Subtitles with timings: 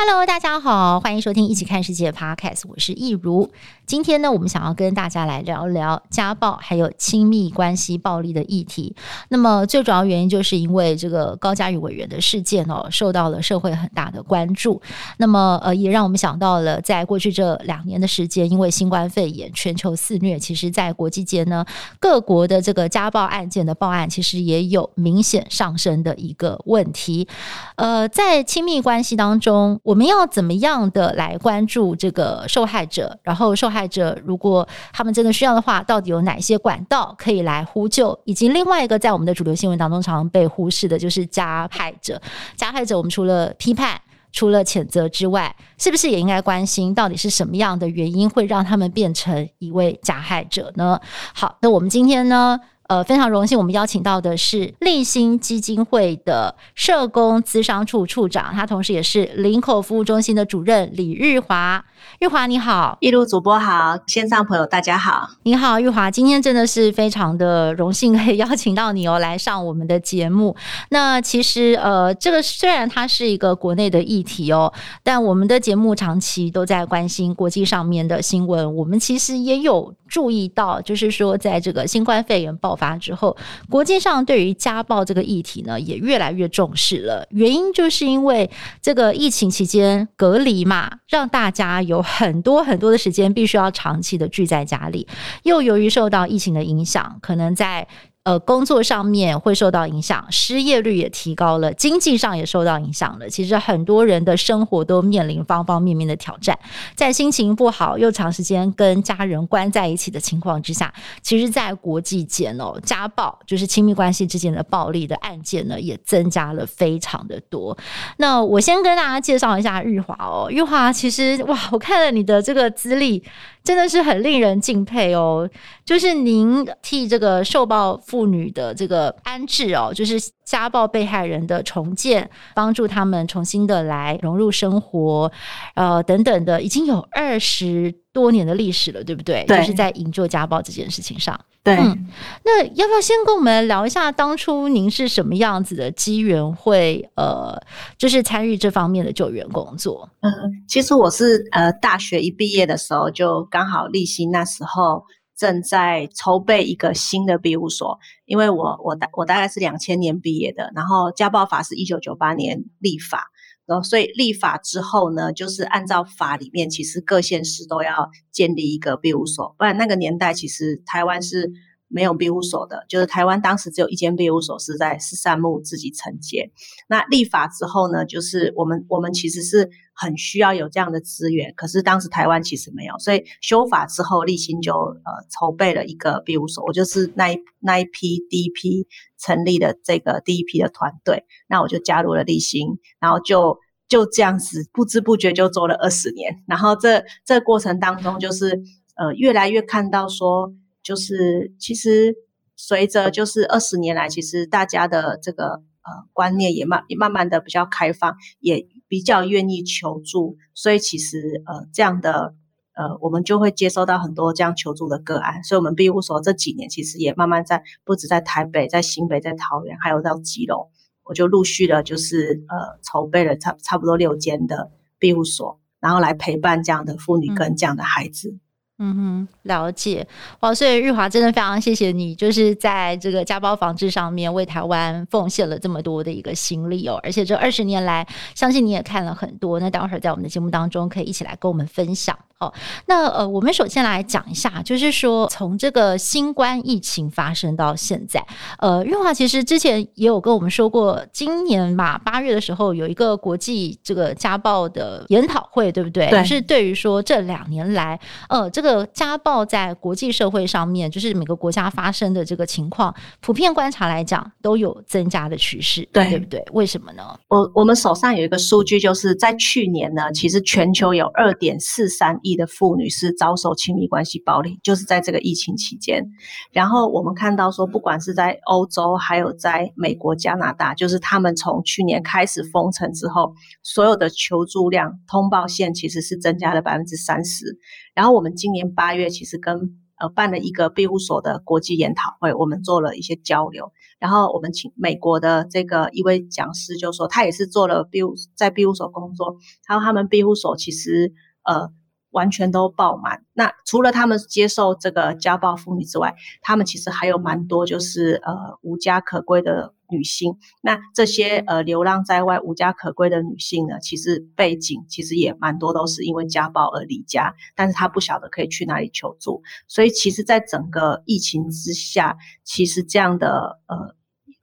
[0.00, 3.50] Hello，大家好，欢迎收听《一起看世界》Podcast，我是易如。
[3.84, 8.94] 今天呢，我们想要跟大家来聊聊家暴还有亲密关系暴力的议题。
[9.28, 14.80] 那么最主要原因就是因为这个高嘉瑜委员的事件哦，受到了社会很大的关注。
[15.16, 21.64] 那么呃，也让我们想到了，在过去这两年的时间，因为新冠肺炎全球肆虐，其实在国际间呢，
[21.98, 27.26] 各国的这个家暴案件的报案，其实也有明显上升的一个问题。
[27.74, 33.18] 呃，在亲密关系当中，我们要怎么样的来关注这个受害者？
[33.22, 38.20] 然后受害者如果他们真的需要的话，到底有哪些管道可以来呼救？
[38.24, 42.20] 以及另外一个在我们的主流新闻当中常常被忽视的，就是加害者。
[42.54, 43.98] 加害者，我们除了批判、
[44.30, 51.00] 除了谴责之外，是不是也应该关心到底是什么样的原因会让他们变成一位加害者呢？
[51.32, 52.60] 好，那我们今天呢？
[52.88, 61.84] 呃，非常荣幸，我们邀请到的是立新基金会的社工资商处处长，他同时也是林口服务中心的主任李日华。
[62.20, 70.56] 玉华你好，一路主播好，线上朋友大家好，你好，玉华，今天真的是非常的荣幸可以邀请到你哦，来上我们的节目。
[70.88, 79.92] 那其实呃，这个虽然它是一个国内的议题哦，但我们的节目长期都在关心国际上面的新闻，我们其实也有。
[80.08, 83.36] 注意到，就是说，在这个新冠肺炎爆发之后，
[83.68, 87.26] 国际上对于家暴这个议题呢，也越来越重视了。
[87.30, 95.06] 原因就是因为这个疫情期间隔离嘛，让大家有很多很多的时间必须要长期的聚在家里，
[95.42, 97.86] 又由于受到疫情的影响，可能在。
[98.24, 103.26] 呃，工作上面会受到影响，失业率也提高了，经济上也受到影响了。
[103.26, 106.58] 其实很多人的生活都面临方方面面的挑战，
[106.94, 110.92] 在心情不好又长时间跟家人关在一起的情况之下，
[111.22, 117.74] 其实，在国际间哦，家暴就是亲密关系之间的暴力的案件呢，也增加了非常的多。
[118.18, 123.24] 那我先跟大家介绍一下玉华哦，玉华其实哇，我看了你的这个资历。
[123.68, 125.46] 真的是很令人敬佩哦！
[125.84, 135.30] 就是您替这个受暴妇女的这个安置哦，就是家暴被害人的重建，帮助他们重新的来融入生活，
[135.74, 139.44] 呃，等等的，已经有二十多年的历史了，对不对？
[139.46, 141.38] 对，就是在营救家暴这件事情上。
[141.68, 142.06] 对，嗯，
[142.44, 147.60] 那要不要先跟我们聊一下，当初您是什么样子的机缘会呃，
[147.96, 150.08] 就是参与这方面的救援工作？
[150.20, 150.32] 嗯，
[150.66, 155.04] 其实我是呃大学一毕业的时候，就刚好立新那时候
[155.36, 163.26] 正在筹备一个新的庇护所，因为我我大我大概是两千年毕业的，然后家暴法是一九九八年立法。
[163.68, 171.52] 然后，所以立法之后呢，就是按照法里面，其实各县市都要建立一个庇护所，不然那个年代其实台湾是
[171.88, 176.50] 没有庇护所的，就是台湾当时只有一间庇护所是在十三木自己承接。
[176.86, 188.86] 那立法之后呢，就是我们我们其实是很需要有这样的资源，可是当时台湾其实没有，所以修法之后，立新就呃筹备了一个庇护所，我就是那一那一批第一批
[189.18, 198.60] 成立的这个第一批的团队，那我就加入了立新，然后就就这样子不知不觉就做了二十年，然后这这过程当中就是
[198.94, 200.52] 呃越来越看到说，
[200.88, 202.16] 就是其实
[202.56, 212.34] 随着就是二十年来，其实大家的这个呃观念也慢也慢慢的比较开放，也比较愿意求助，所以其实呃这样的
[212.72, 220.70] 呃我们就会接收到很多这样求助的个案，所以我们庇护所这几年其实也慢慢在不止在台北、在新北、在桃园，还有到基隆，
[221.04, 228.30] 我就陆续的就是呃筹备了差差不多六间的庇护所，然后来陪伴这样的妇女跟这样的孩子。
[228.30, 228.40] 嗯
[228.80, 230.06] 嗯哼，了解
[230.38, 230.54] 哇！
[230.54, 236.96] 所以日华真的非常谢谢你，就是在这个家暴防治上面为台湾奉献了这么多的一个心力哦。
[237.02, 239.58] 而且这二十年来，相信你也看了很多。
[239.58, 242.16] 那待会儿在我们的节目当中，可以一起来跟我们分享。
[242.38, 242.54] 哦，
[242.86, 248.24] 那呃，我们首先来讲一下，就是说从这个新冠疫情发生到现在，
[248.58, 256.08] 呃，日华其实之前也有跟我们说过，今年嘛八月的时候有一个国际这个家暴的研讨会，对不对？
[256.10, 256.22] 对。
[256.22, 257.98] 是对于说这两年来，
[258.28, 258.67] 呃，这个。
[258.68, 266.44] 个家暴在国际社会上面，就是每个国家发生的这个情况，普遍观察来讲都有增加的趋势，对，对不对？
[266.52, 267.18] 为什么呢？
[267.28, 276.04] 我我们手上有一个数据，就是在去年呢，其实全球有二点四三亿的妇女是遭受亲密关系暴力，就是在这个疫情期间。
[276.52, 283.32] 然后我们看到说，不管是在欧洲，还有在美国、加拿大，就是他们从去年开始封城之后，
[283.62, 287.56] 所有的求助量、通报线其实是增加了百分之三十。
[287.98, 293.72] 然后我们今年八月其实跟呃办了一个庇护所的国际研讨会，我们做了一些交流。
[293.98, 299.34] 然后我们请美国的这个一位讲师就说，他也是做了庇护在庇护所工作，
[299.66, 301.12] 然后他们庇护所其实
[301.42, 301.72] 呃。
[302.10, 303.24] 完全都爆满。
[303.32, 310.36] 那除了他们接受这个家暴妇女之外，他们其实还有蛮多就是呃无家可归的女性。
[310.62, 319.42] 那这些呃流浪在外无家可归的女性呢，其实背景其实也蛮多都是因为家暴而离家，但是她不晓得可以去哪里求助。
[319.66, 323.94] 所以其实，在整个疫情之下，其实这样的呃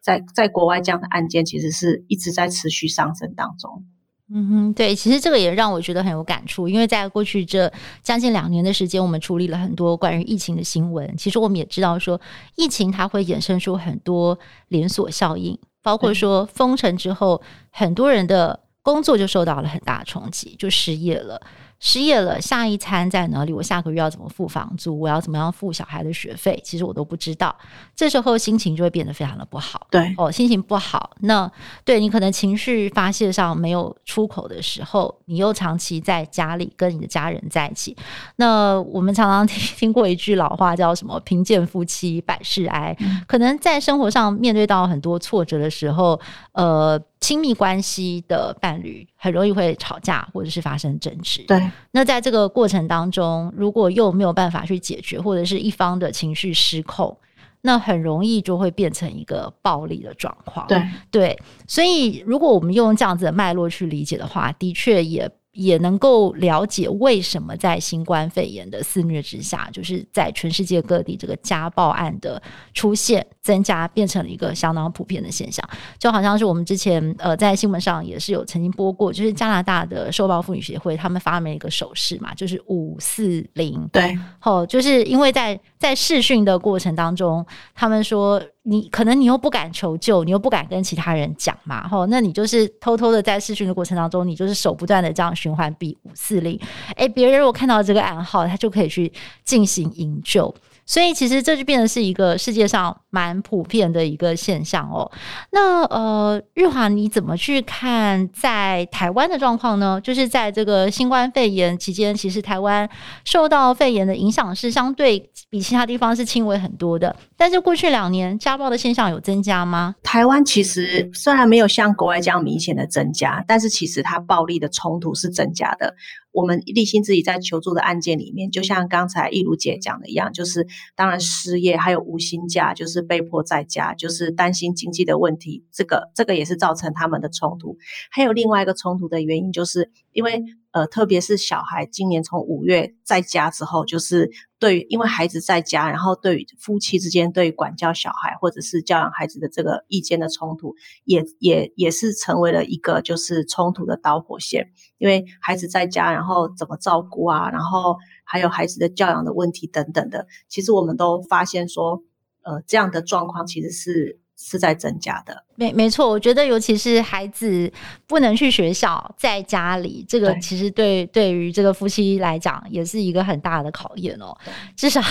[0.02, 3.86] 在在国外这样的案件，其实是一直在持续上升当中。
[4.34, 11.16] 嗯哼，对，其实这个也让我觉得很有感触，因为在过去这将近两年的时间，我们处理了很多关于疫情的新闻。
[11.16, 12.20] 其实我们也知道说，
[12.56, 14.38] 疫情它会衍生出很多
[14.70, 17.40] 连锁效应，包括说封城之后，
[17.70, 21.40] 很多人的工作就受到了很大的冲击，就失业了。
[21.80, 23.54] 失业了，下一餐在哪里？
[23.54, 25.00] 我下个月要怎么付房租？
[25.00, 26.60] 我要怎么样付小孩的学费？
[26.64, 27.56] 其实我都不知道。
[27.96, 29.86] 这时候心情就会变得非常的不好。
[29.92, 31.50] 对哦，心情不好，那
[31.84, 37.96] 对你可能情绪发泄上没有出口的时候，你又长期在家里跟你的家人在一起。
[38.38, 42.96] 那我们常常听 听过一句老话，叫什么“贫贱夫妻百事哀”。
[43.02, 43.22] 嗯。
[43.28, 46.20] 可能在生活上面对到很多挫折的时候，
[46.54, 47.00] 呃。
[47.22, 51.44] 亲密关系的伴侣很容易会吵架，或者是发生争执。
[51.48, 57.18] 对，那在这个过程当中，如果又没有办法去解决，或者是一方的情绪失控，
[57.62, 60.68] 那很容易就会变成一个暴力的状况。
[60.68, 60.80] 对
[61.10, 65.28] 对，所以如果我们用这样子的脉络去理解的话，的确也。
[65.58, 72.44] 也能够了解为什么在新冠肺炎的肆虐之下，就是在全世界各地这个家暴案的
[72.74, 75.64] 出现增加，变成了一个相当普遍的现象。
[76.00, 83.88] 就好像是我们之前呃在新闻上也是有曾经播过，就是加拿大的受暴妇女协会他们发明了一个手势嘛，就是五四零。
[83.94, 87.46] 对，后就是因为在在试训的过程当中，
[87.76, 88.42] 他们说。
[88.68, 96.60] 你可能你又不敢求救，你又不敢跟其他人讲嘛，吼，那你就是偷偷的在试训的过程当中，你就是手不断的这样循环比五四零，
[96.96, 99.14] 诶，别人如果看到这个暗号，他就可以去
[99.44, 100.52] 进行营救。
[100.86, 105.12] 所以其实这就变成是一个世界上蛮普遍的一个现象哦。
[105.52, 110.00] 那呃，日华你怎么去看在台湾的状况呢？
[110.02, 112.88] 就是在这个新冠肺炎期间，其实台湾
[113.24, 117.16] 受到肺炎的影响是相对比其他地方是轻微很多的。
[117.36, 119.96] 但是过去两年家暴的现象有增加吗？
[120.04, 125.96] 台湾其实虽然没有像国外这样明显的增加，但是其实它暴力的冲突是增加的。
[126.36, 137.78] 我们立新自己在求助的案件里面，就像刚才一如姐讲的一样，就是当然失业，还有无薪假，就是被迫在家，就是担心经济的问题，这个这个也是造成他们的冲突。
[138.12, 140.44] 还有另外一个冲突的原因，就是因为。
[140.76, 144.30] 呃，特别是小孩，今年从五月在家之后，就是
[144.60, 150.76] 对于因为孩子在家，然后对于夫妻之间对于管教小孩或者是教养孩子的这个意见的冲突，
[151.06, 154.74] 也也也是成为了一个就是冲突的导火线。
[154.98, 162.04] 因为孩子在家，然后怎么照顾啊，然后还有孩子的教养的问题等等的，其实我们都发现说，
[162.44, 165.46] 呃，这样的状况其实是是在增加的。
[165.56, 167.72] 没没错，我觉得尤其是孩子
[168.06, 174.36] 不能去学校，在家里，这个其实对对于这个夫妻来讲也是一个很大的考验哦。
[174.76, 175.02] 至少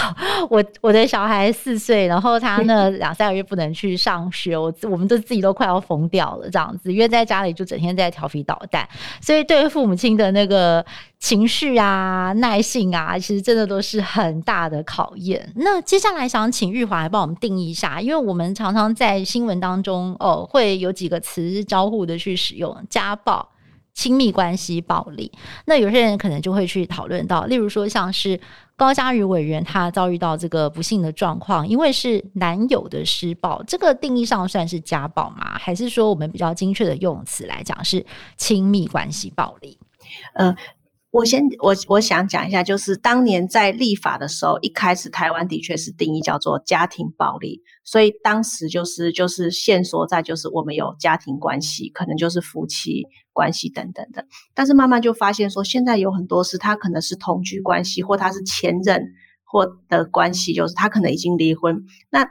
[0.50, 8.86] 我我的小孩四岁，然后他那两三个月不能去上学，我我们都自己都快要疯掉了这样子，因为在家里就整天在调皮捣蛋，
[9.22, 10.84] 所以对父母亲的那个
[11.18, 15.50] 情绪啊、耐性啊，其实真的都是很大的考验。
[15.56, 20.33] 那接下来想请玉华来帮我们定义一下，因为我们常常在新闻当中哦。
[20.42, 23.46] 会有几个词交互的去使用，家暴、
[23.92, 25.30] 亲密关系暴力。
[25.66, 28.40] 那有些人可能就会去讨论到，例如说像是
[28.74, 35.58] 高嘉瑜委员他遭遇到这个不幸的状况，因为是男友的施暴，这个定义上算是家暴吗？
[35.58, 38.04] 还是说我们比较精确的用词来讲是
[38.38, 39.78] 亲密关系暴力？
[40.32, 40.56] 呃。
[41.14, 54.26] 我先我我想讲一下，就是当年在立法的时候，一开始台湾的确是定义叫做家庭暴力，所以当时就是就是限缩在就是我们有家庭关系，可能就是夫妻关系等等的。
[54.54, 59.00] 但是慢慢就发现说，现在有很多是他可能是同居关系，或他是前任
[59.44, 61.84] 或的关系，就是他可能已经离婚。
[62.10, 62.28] 那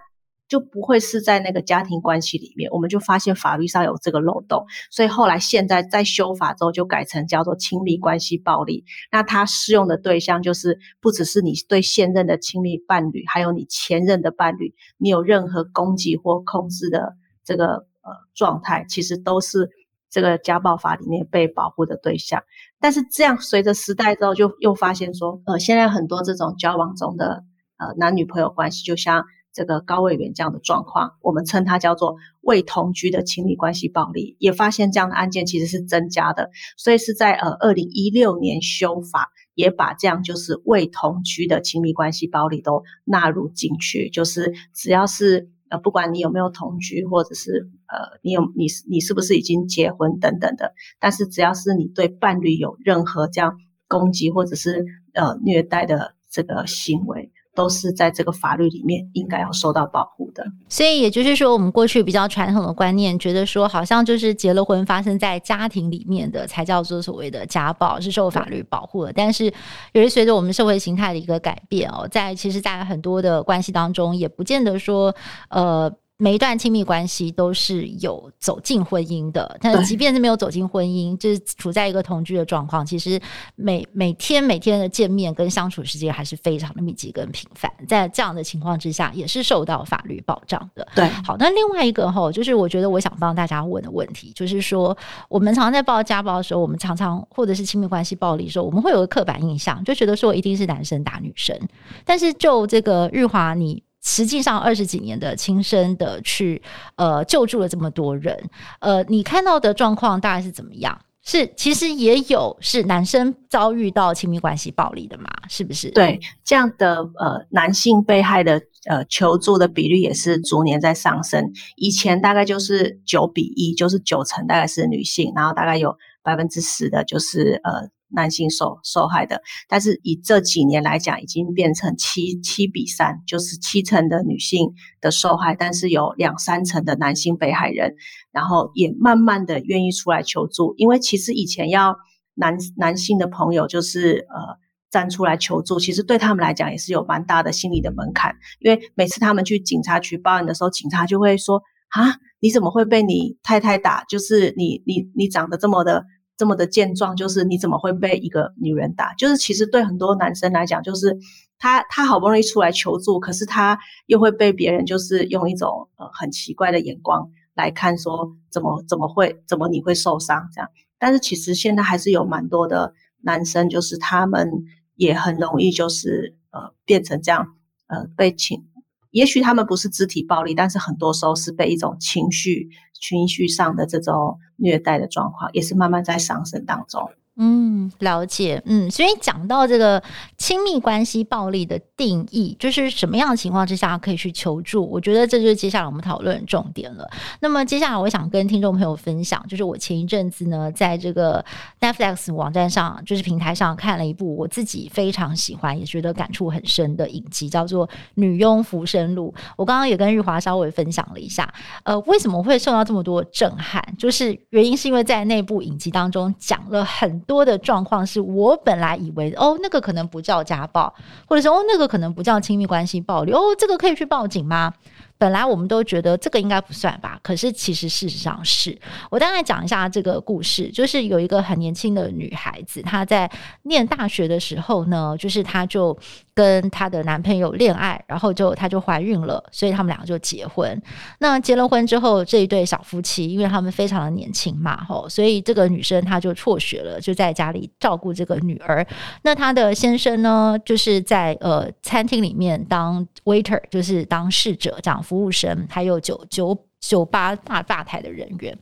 [0.53, 8.85] 就不会是在那个家庭关系里面，我们就发现法律上有这个漏洞，所以后来现在在修法之后就改成叫做亲密关系暴力。
[9.11, 17.65] 那它适用的对象就是不只是你对现任的亲密伴侣，还有你前任的伴侣，你有任何攻击或控制的这个
[18.03, 19.71] 呃状态，其实都是
[20.11, 22.43] 这个家暴法里面被保护的对象。
[22.79, 27.43] 但是这样随着时代之后，就又发现说，呃，现在很多这种交往中的
[27.77, 29.25] 呃男女朋友关系，就像。
[29.53, 53.57] 这个高位员这样的状况，我们称它叫做未同居的亲密关系暴力，也发现这样的案件其实是增加的，所以是在呃二零一六年修法，也把这样就是未同居的亲密关系暴力都纳入进去，就是只要是呃不管你有没有同居，或者是呃你有你你是不是已经结婚等等的，但是只要是你对伴侣有任何这样
[53.87, 54.83] 攻击或者是
[55.13, 57.31] 呃虐待的这个行为。
[57.55, 69.13] 都是在这个法律里面应该要受到保护的，所以也就是说，我们过去比较传统的观念，觉得说好像就是结了婚发生在家庭里面的才叫做所谓的家暴，是受法律保护的。
[69.13, 69.45] 但是，
[69.91, 75.13] 也是随着我们社会形态的一个改变哦，在其实，在很多的关系当中，也不见得说
[75.49, 75.93] 呃。
[76.23, 83.19] 每一段亲密关系都是有走进婚姻的，但即便是没有走进婚姻，就是处在一个同居的状况，其实
[83.57, 90.87] 每每天每天的见面跟相处时间还是非常的密集跟频繁，在这样的情况之下，也是受到法律保障的。
[90.95, 101.59] 对，好，那另外一个哈，就是我觉得我想帮大家问的问题，就是说我们常常在报家暴的时候，我们常常或者是亲密关系暴力的时候，我们会有个刻板印象，就觉得说一定是男生打女生，
[102.05, 103.83] 但是就这个日华你。
[104.03, 106.61] 实际上二十几年的亲身的去
[106.97, 108.37] 呃救助了这么多人，
[108.79, 110.99] 呃，你看到的状况大概是怎么样？
[111.25, 115.29] 是其实也有是男生遭遇到亲密关系暴力的嘛？
[115.47, 115.89] 是不是？
[115.91, 121.51] 对，这样的呃男性被害的呃求助的比率也是逐年在上升。
[121.77, 127.89] 以前大概就是九比一，就是九成大概是女性，然后大概有百分之十的就是呃。
[128.13, 137.95] 男性受受害的，但是以这几年来讲，已经变成七七比三，就是七成的女性的受害，但是有两三成的男性被害人，
[138.31, 141.97] 然后也慢慢的愿意出来求助，因为其实以前要
[142.35, 144.57] 男男性的朋友就是呃
[144.91, 154.03] 站出来求助，其实对他们来讲也是有蛮大的心理的门槛，因为每次他们去警察局报案的时候，警察就会说啊，你怎么会被你太太打？
[154.03, 156.05] 就是你你你长得这么的。
[156.37, 159.13] 这么的健壮，就是你怎么会被一个女人打？
[159.13, 161.17] 就是其实对很多男生来讲，就是
[161.57, 170.69] 他他好不容易出来求助，可是他又会被别人就是用一种呃很奇怪的眼光来看，说怎么怎么会怎么你会受伤这样？
[170.97, 177.55] 但是其实现在还是有蛮多的男生，就是他们也很容易就是呃变成这样
[177.87, 178.65] 呃被情。
[179.13, 182.67] 也许他们不是肢体暴力，但是很多时候是被一种情绪、
[182.99, 187.09] 情绪上的这种虐待的状况，也是慢慢在上升当中。
[187.35, 188.61] 嗯，了解。
[188.67, 190.01] 嗯，所以讲到这个
[190.37, 194.87] 亲密关系暴力的定义，就是什么样的情况之下可以去求助？
[194.87, 197.09] 我觉得这就是接下来我们讨论重点了。
[197.39, 201.43] 那么接下来我想跟听众朋友分享，就是我前一阵子呢，在这个
[201.81, 209.33] Netflix 网站上，就是平台上看了一部我自己非常喜欢，也觉得感触很深的影集，叫做《女佣浮生录》。
[209.57, 213.83] 我刚刚也跟日华稍微分享了一下，呃，为什么会受到这么多震撼？
[213.97, 217.22] 就是原因是因为在那部影集当中讲了很。
[217.23, 220.93] 多的状况是我本来以为哦，那个可能不叫家暴，
[221.27, 224.73] 或者说哦，那个可能不叫亲密关系暴力哦，这个可以去报警吗？
[225.17, 228.77] 本来我们都觉得这个应该不算吧，可是其实事实上是。
[229.09, 233.29] 我大概讲一下这个故事，就是有一个很年轻的女孩子，她在
[233.63, 235.97] 念大学的时候呢，就是她就
[236.33, 240.81] 跟她的男朋友恋爱，然后就她就怀孕了，所以他们两个就结婚。
[241.19, 248.85] 那结了婚之后，这一对小夫妻，因为他们非常的年轻嘛，吼，所以这个女生她就辍学了，就在家里照顾这个女儿。
[249.21, 255.02] 那她的先生呢，就是在呃餐厅里面当 waiter，就是当侍者这样。
[255.03, 258.57] 服务生，还有酒酒酒吧大吧台的人员，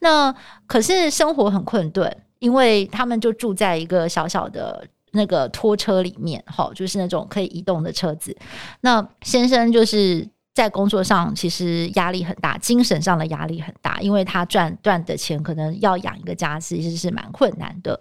[0.00, 0.34] 那
[0.66, 8.36] 可是生活很困顿，因为他们就住在一个小小的那个拖车里面，哈，就是那种可以移动的车子。
[8.80, 17.98] 那先生就是在工作上其实压力很大，精神上的压力很大，因为他赚赚的钱可能要养一个家，其实是蛮困难的。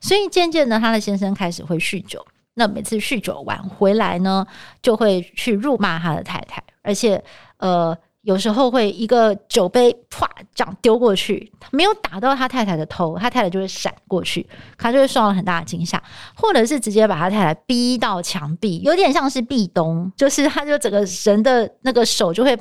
[0.00, 2.26] 所以渐渐的，他的先生开始会酗酒。
[2.54, 4.46] 那每次酗酒完回来呢，
[4.82, 7.22] 就会去辱骂他的太太，而且
[7.58, 14.46] 呃，有时候会一个酒杯啪这样丢过去，没有打到他太太的头，他太太就会闪过去，
[14.76, 16.02] 他就会受到很大的惊吓，
[16.34, 22.58] 或者是直接把他太太逼到墙壁，有点像是壁咚，就是他就整个人的那个手就会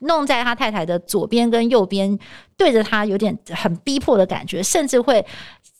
[0.00, 2.18] 弄在他太太的左边跟右边，
[2.56, 5.24] 对着他有点很逼迫的感觉，甚至会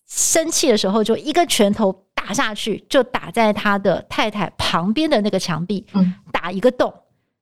[0.06, 2.04] 生气的时候就一个拳头。
[2.18, 5.86] 打下去就打在他的太太旁边的那个墙壁，
[6.30, 6.92] 打一个洞。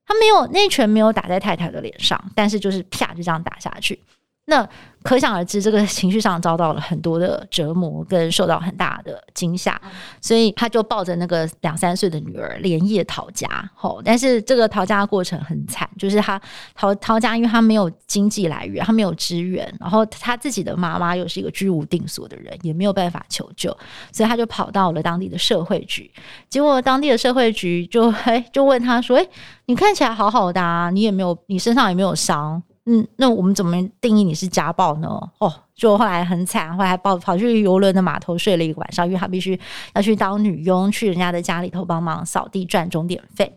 [0.07, 4.01] 他没有那拳没有打在太太的脸上，但是就是啪就这样打下去。
[4.47, 4.69] 那
[5.03, 9.81] 可想而知，这个情绪上遭到了很多的折磨，跟受到很大的惊吓，
[10.21, 13.49] 所以他就抱着那个两三岁的女儿连夜逃家。
[13.75, 16.41] 吼，但是这个逃家的过程很惨，就是他
[16.75, 23.77] 逃逃家，因为他没有经济来源，他没有支援，然后他自己的妈妈又是一个居无定所的人，也没有办法求救，
[24.13, 26.11] 所以他就跑到了当地的社会局。
[26.49, 29.27] 结果当地的社会局就哎就问他说：“哎，
[29.67, 35.09] 你看起来好好的啊，你也没有，你身上也没有伤。”嗯，那我们怎么定义你是家暴呢？
[35.39, 39.59] 哦，就后来很惨，后来还跑跑去游轮的码头睡了一个晚上，因为他必须
[39.95, 43.53] 要去当女佣，去人家的家里头帮忙扫地赚钟点费。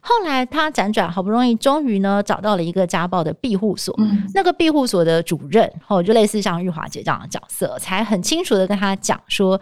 [0.00, 9.60] 后来他辗转，好不容易终于呢找到了一个家暴的庇护所，嗯、那个庇护所的主任，哦，就类似像玉华姐这样的角色，才很清楚的跟他讲说。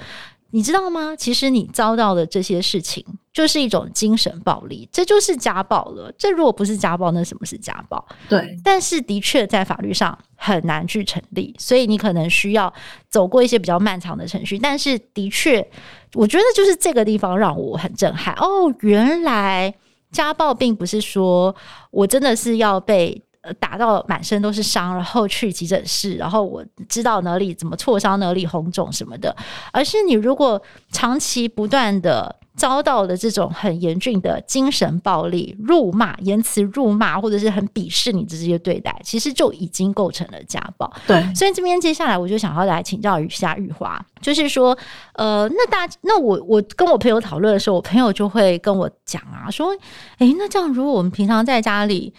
[0.53, 1.17] 你知道吗？
[1.17, 6.13] 其实你遭到的这些事情，就是一种精神暴力，这就是家暴了。
[6.19, 8.07] 这如果不是家暴，那什么是家暴？
[8.29, 8.57] 对。
[8.63, 12.73] 但是的确在法律上很难去成立，所以你可能需要
[13.09, 14.59] 走过一些比较漫长的程序。
[14.59, 15.67] 但是的确，
[16.15, 18.35] 我觉得就是这个地方让我很震撼。
[18.35, 19.75] 哦，原来
[20.11, 21.57] 家暴并不是说
[21.91, 23.23] 我真的是要被。
[23.43, 29.35] 呃，打到满身都是伤，然后去急诊室，然后我知道哪里怎么挫伤，哪里红肿什么的。
[29.73, 40.89] 而是你如果长期不断的遭到的这种很严峻的精神暴力、辱骂、言辞辱骂，或者是很鄙视你的这些对待，其实就已经构成了家暴。
[41.09, 44.79] 对，所以这边接下来我就想要来请教一下玉华，就是说，
[45.15, 49.77] 呃，那大那我我跟我朋友讨论的时候，我朋友就会跟我讲啊，说，
[50.19, 52.15] 诶，那这样如果我们平常在家里。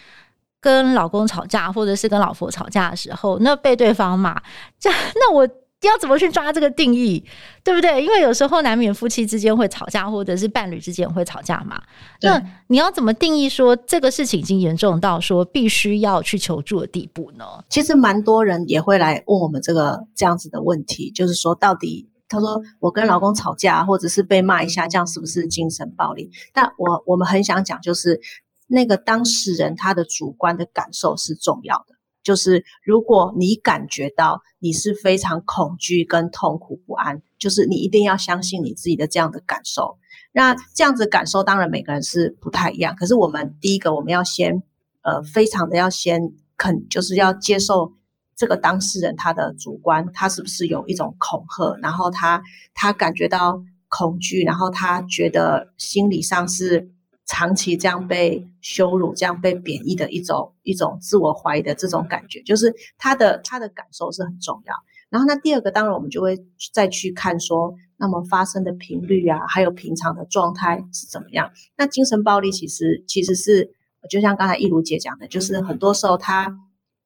[0.64, 4.40] 跟老公吵架，或者是跟老婆吵架的时候，那被对方骂，
[4.80, 5.46] 这那我
[5.82, 7.22] 要怎么去抓这个定义，
[7.62, 8.02] 对不对？
[8.02, 11.78] 因为有时候难免夫妻之间会吵架，或者是伴侣之间会吵架嘛。
[12.22, 17.44] 那你要怎么定义说这个事情已经严重到说必须要去求助的地步呢？
[17.68, 26.30] 其实蛮多人也会来问我们这个这样子的问题，就是说到底，他说我跟老公吵架，或者是被骂一下，这样是不是精神暴力？
[26.54, 28.18] 但我我们很想讲，就是。
[28.66, 39.98] 那个当事人他的主观的感受是重要的，就是如果你感觉到你是非常恐惧跟痛苦不安，就是你一定要相信你自己的这样的感受。
[40.32, 44.62] 那这样子感受当然每个人是不太一样，可是我们第一个我们要先
[45.02, 47.92] 呃非常的要先肯，就是要接受
[48.34, 56.93] 这个当事人他的主观，他是不是有一种恐吓，然后他他感觉到恐惧，然后他觉得心理上是。
[57.26, 64.74] 长期这样被羞辱、这样被贬义的一种一种自我怀疑的这种感觉，就是他的他的感受是很重要。
[65.08, 66.36] 然后那第二个，当然我们就会
[66.72, 71.50] 再去看说，那么发生的频率啊，还有平常的状态是怎么样。
[71.76, 73.70] 那精神暴力其实其实是
[74.10, 76.54] 就像刚才一如姐讲的，就是很多时候他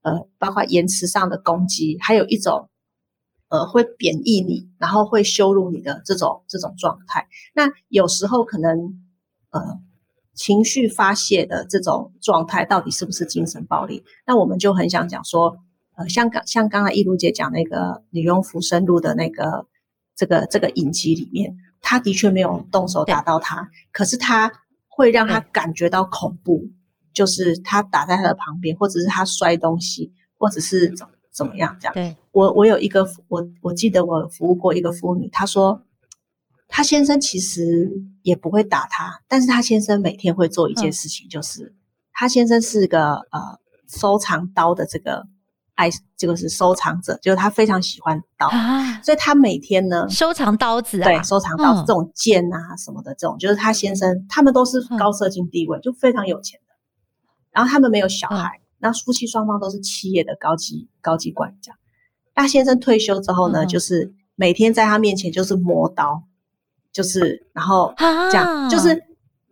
[0.02, 2.68] 呃，包括言辞上的攻击，还有一种
[3.50, 7.28] 呃会贬义你，然后会羞辱你的这种这种状态。
[7.54, 9.00] 那有时候可能
[9.50, 9.78] 呃。
[10.38, 14.04] 情绪发泄的这种状态到底是不是精神暴力？
[14.24, 15.56] 那我们就很想讲说，
[15.96, 17.76] 呃，像刚像刚才益如姐讲那个
[18.10, 19.66] 《女佣浮生录》的那个
[20.14, 24.52] 这个这个影集里面，他的确没有动手打到他，可是他
[24.86, 26.68] 会让他感觉到恐怖，
[27.12, 31.94] 就是他打在他的旁边，或者是他摔东西，或者是怎怎么样这样。
[31.94, 35.82] 对，我我有一个我我记得我服务过一个妇女，她说。
[36.68, 37.90] 他先生其实
[38.22, 41.74] 也不会打他，但是他先生每天会做一件事情，就是、嗯、
[42.12, 45.26] 他先生是个呃收藏刀的这个
[45.76, 56.74] 爱，这个是收藏者，就是他非常喜欢刀，啊、所以他每天呢收藏刀子啊，对，收藏刀子、嗯、这种剑啊什么的这种，就是他先生他们都是高社经地位，嗯、就非常有钱的，
[57.50, 61.72] 然后他们没有小孩，那、嗯、夫妻双方都是企业的高级高级管家。
[62.34, 66.24] 他先生退休之后呢，嗯、就是每天在他面前就是磨刀。
[66.98, 68.04] 就是，然后这
[68.36, 69.00] 样，啊、就是，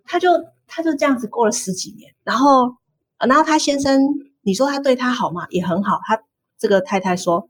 [0.04, 0.30] 他就
[0.66, 2.74] 他就这样子过了十几年，然后
[3.20, 4.02] 然后他先生，
[4.42, 5.46] 你说他对他好吗？
[5.50, 6.00] 也很好。
[6.09, 6.20] 他
[6.59, 7.48] 这个太太说，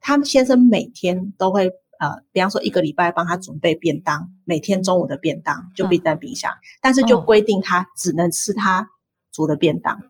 [0.00, 8.88] 他们先生每天都会呃，比方说一个礼拜帮他准备便当，每天中午的便当就冰在冰箱，嗯、但是就规定他只能吃他
[9.32, 9.98] 煮的便当。
[9.98, 10.02] 哦、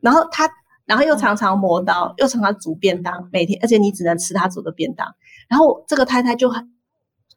[0.00, 0.50] 然后他，
[0.84, 5.14] 然后又常常磨刀，嗯、又常常煮便当，每天，而且你只能吃他煮的便当。
[5.48, 6.74] 然后这个太太就很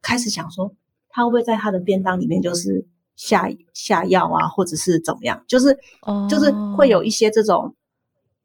[0.02, 0.74] 开始想说，
[1.10, 5.44] 他会不会在他的便当里面就是下下药啊，或者是怎么样？
[5.48, 7.76] 就是，哦、就是会有一些这种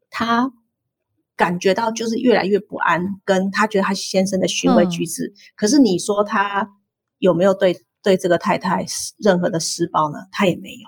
[0.09, 0.51] 他。
[1.37, 5.25] 感觉到就是越来越不安，跟他觉得他先生的行为举止。
[5.25, 6.65] 嗯、可是你说他
[7.17, 8.85] 有没有对对这个太太
[9.17, 10.19] 任何的施暴呢？
[10.31, 10.87] 他也没有。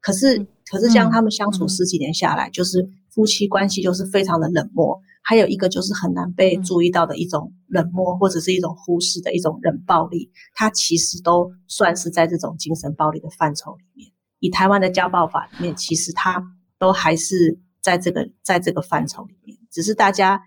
[0.00, 5.00] 可是、嗯、可是这样他们相处十几年下来，嗯、就是夫妻关系就是非常的冷漠。
[5.28, 10.30] 还有一个就是很难被注意到的一种冷漠，嗯、或者是一种忽视的一种冷暴力。
[10.54, 14.12] 它其实都算是在这种精神暴力的范畴里面。
[14.38, 16.40] 以台湾的家暴法里面，其实它
[16.78, 19.58] 都还是在这个在这个范畴里面。
[19.68, 20.40] 只是大家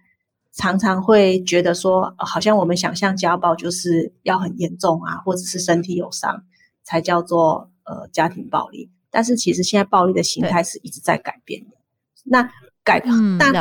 [0.54, 6.46] 常常会觉得说，好像我们想象家暴就是要很严重啊，或者是身体有伤
[6.86, 8.90] 才叫做呃家庭暴力。
[9.12, 11.76] 但是其实现在暴力的形态是一直在改变的。
[12.24, 12.50] 那
[12.90, 13.54] 改，嗯、但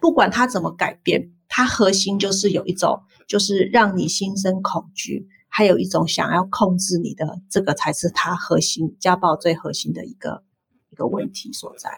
[0.00, 10.42] 不管它怎么改变，它核心就是有一种，就是让你心生恐惧，还有一种想要控制你的，这个才是它核心家暴最核心的一个
[10.90, 11.90] 一个问题所在。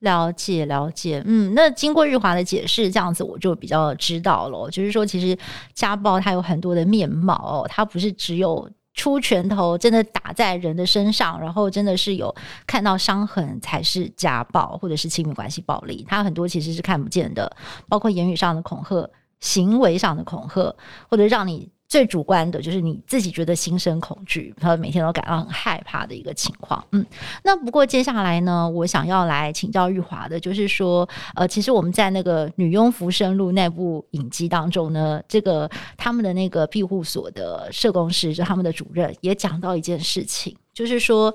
[0.00, 4.70] 了解了解，嗯，那经过日华的解释，这样子我就比较知道了。
[4.70, 5.36] 就是说，其实
[5.74, 12.34] 家暴它有很多的面貌哦，它不是只有出拳头，真的打在人的身上，然后真的是有
[12.66, 16.04] 看到伤痕才是家暴，或者是亲密关系暴力。
[16.08, 17.56] 它很多其实是看不见的，
[17.88, 20.74] 包括言语上的恐吓、行为上的恐吓，
[21.08, 21.70] 或者让你。
[21.88, 26.84] 最主观的就是你自己觉得心生恐惧，然后每天都感到很害怕的一个情况。
[26.90, 27.06] 嗯，
[27.44, 41.32] 那不过接下来呢，我想要来请教玉华的，就是说，呃，其实我们在那个《女佣浮生录》那部影集当中呢，这个他们的那个庇护所的社工师，就他们的主任也讲到一件事情，就是说，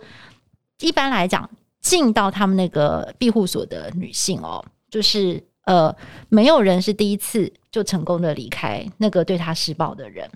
[0.82, 5.42] 一般来讲，进到他们那个庇护所的女性哦，就是。
[5.66, 5.96] 呃，
[6.30, 10.30] 没有人是第一次就成功的离开那个对他施暴的人，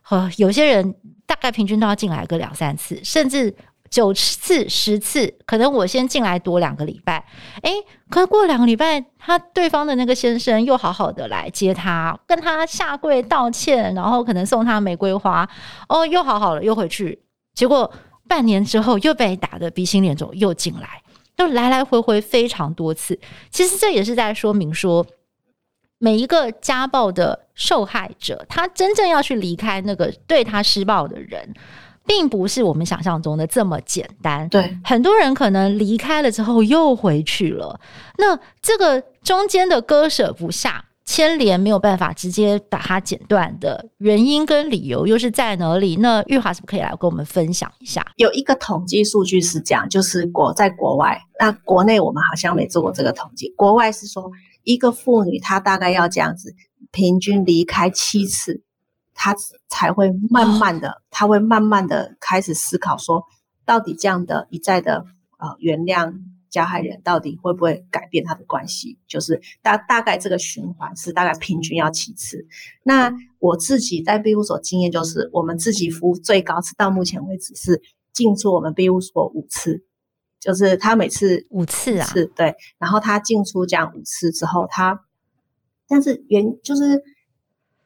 [0.00, 0.94] 和有些人
[1.26, 3.54] 大概平均都要进来个两三次，甚至
[3.90, 5.32] 九次、十次。
[5.44, 7.24] 可能我先进来躲两个礼拜，
[7.62, 7.72] 诶，
[8.08, 15.48] 可是过两个礼拜，他对方的那个先生又好好的来接他，跟他下跪道歉，然后可能送他玫瑰花，
[15.88, 17.22] 哦，又好好了，又回去。
[17.54, 17.92] 结果
[18.26, 21.02] 半年之后又被打得鼻青脸肿，又进来。
[21.40, 23.18] 就来来回回非常多次，
[23.50, 25.06] 其实这也是在说明说，
[25.96, 31.54] 每一个家暴的受害者，他真正要去离开那个对他施暴的人，
[32.04, 34.46] 并不是我们想象中的这么简单。
[34.50, 37.80] 对，很多人可能离开了之后又回去了，
[38.18, 40.84] 那这个中间的割舍不下。
[41.10, 45.96] 牵连没有办法直接把它剪断的原因跟理由又是在哪里？
[45.96, 48.00] 那玉华是不是可以来跟我们分享一下？
[48.14, 53.50] 有一个统计数据是这样，就是国在国外，那国内我们好像没做过这个统计。
[53.56, 54.30] 国外是说，
[54.62, 56.54] 一个妇女她大概要这样子，
[56.92, 58.62] 平均离开七次，
[59.12, 59.34] 她
[59.68, 63.24] 才会慢慢的，她会慢慢的开始思考说，
[63.66, 65.04] 到底这样的一再的
[65.38, 66.14] 呃原谅。
[66.50, 68.98] 加害人到底会不会改变他的关系？
[69.06, 72.44] 就是大大概这个循环是大概平均要七次。
[72.82, 77.80] 那我自己在庇护所经验就是，我们自己服务最高是到目前为止是
[78.12, 79.84] 进出我们庇护所五次，
[80.40, 82.54] 就是他每次五次啊，是对。
[82.78, 85.00] 然后他进出这样五次之后，他
[85.86, 87.02] 但是原就是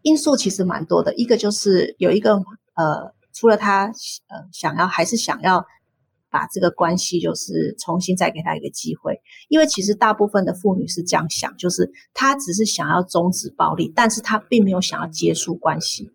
[0.02, 1.14] 因素其实蛮多的。
[1.14, 2.36] 一个就是有一个
[2.74, 3.92] 呃，除了他
[4.28, 5.66] 呃想要还是想要。
[6.34, 16.10] 把这个关系就是重新再给他一个机会，因为其实大部分的妇女是这样想，就是她只是想要终止暴力，但是她并没有想要结束关系，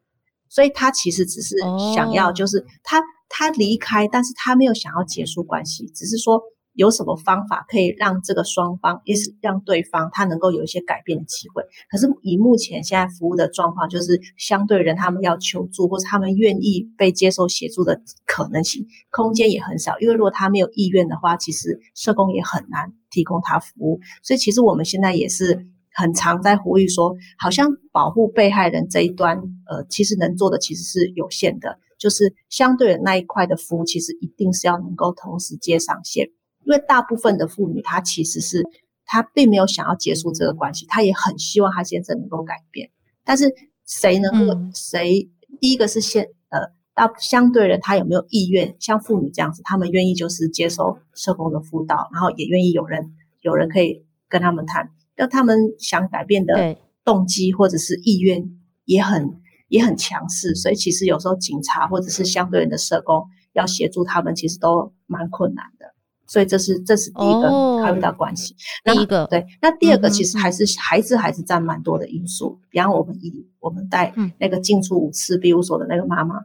[0.49, 1.55] 所以她其实只是
[1.95, 6.41] 想要，就是她她离开，但是她没有想要结束关系，只是说。
[6.79, 11.61] 有什么方法可以让这个双方，也是让对方他能够有一些改变的机会？
[11.91, 19.99] 可是以目前现在服务的状况，就是相对人他们要求助，或者他们愿意被接受协助的可能性空间也很少。
[19.99, 23.99] 因为如果他没有意愿的话，其实社工也很难提供他服务。
[24.23, 29.37] 所以其实我们现在也是很常在呼吁说，好像保护被害人这一端，
[29.67, 36.29] 呃，其实能做的其实是有限的，就是相对的那一块的服务，其实一定是要能够同时接上线。
[36.69, 38.63] 因为大部分的妇女，她其实是
[39.03, 42.91] 她并没有想要结束这个关系，她也很希望她先生能够改变。
[43.23, 43.51] 但是
[43.87, 45.27] 谁能够、嗯、谁
[45.59, 46.59] 第一个是先呃，
[46.93, 58.51] 大相对人他有没有意愿像妇女这样子，他们愿意就是接受社工的辅导，然后也愿意有人有人可以跟他们谈，要他们想改变的动机或者是意愿
[58.85, 65.95] 也很也很强势，所以其实有时候警察或者是相对人的社工要协助他们，其实都蛮困难的。
[66.29, 67.49] 所以这是这是第一个
[67.83, 68.55] 考虑到关系。
[68.85, 72.59] 第一个对，那第二个其实还是孩子还是占蛮多的因素。
[72.69, 76.35] 比方我们以我们带那个进出五次庇护所的那个妈妈，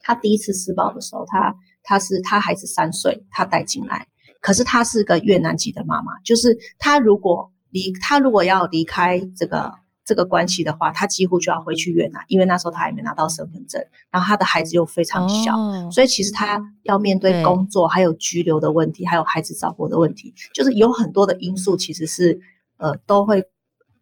[0.00, 4.06] 她第一次施暴的时候，她她是她孩子三岁，她带进来，
[4.40, 9.72] 可是她是个越南籍的妈妈，就是她如果离她如果要离开这个。
[10.04, 22.38] 这个关系的话，他几乎就要回去越南，因为那时候他还没拿到身份证，然后他的孩子又非常小，哦、所以其实他要面对工作，还有居留的问题，还有孩子照顾的问题，就是有很多的因素，其实是
[22.76, 23.44] 呃都会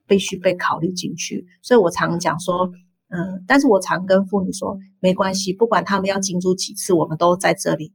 [0.07, 1.47] 必须被考虑进去。
[1.63, 2.71] 所以我常讲说，
[3.09, 7.93] 嗯、呃，但是我常跟妇女说，没关系，不管他们要进驻几次，我们都在这里。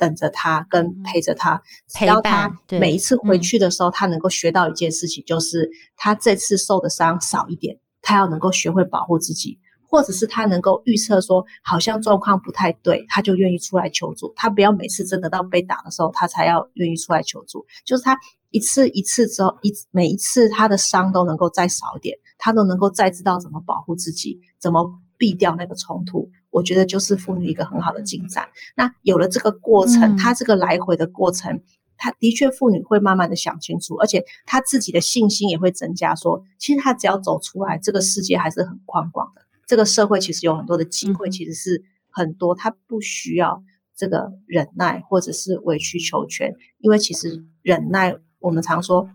[0.00, 14.32] 等着他，跟陪着他，只要他每一次回去的时候，他能够学到一件事情，就是他这次受的伤少一点，他要能够学会保护自己，或者是他能够预测说，好像状况不太对，他就愿意出来求助。
[14.34, 17.66] 他不要每次真的到被打的时候，他才要愿意出来求助。
[17.84, 18.18] 就是他
[18.50, 26.30] 一次一次之后，一每一次他的伤都能够再少一点，他都能够再知道怎么保护自己，怎么避掉那个冲突。
[26.50, 28.48] 我觉得就是妇女一个很好的进展。
[28.76, 31.62] 那有了这个过程，她这个来回的过程，
[31.96, 36.14] 她的确妇女会慢慢的想清楚，而且她自己的信心也会增加。
[36.14, 39.42] 说，其实她只要走出来，这个世界还是很宽广的。
[39.66, 42.54] 这个社会其实有很多的机会，其实是很多。
[42.54, 43.62] 她不需要
[43.96, 49.08] 这个忍耐或者是委曲求全，因为其实忍耐，我们常说，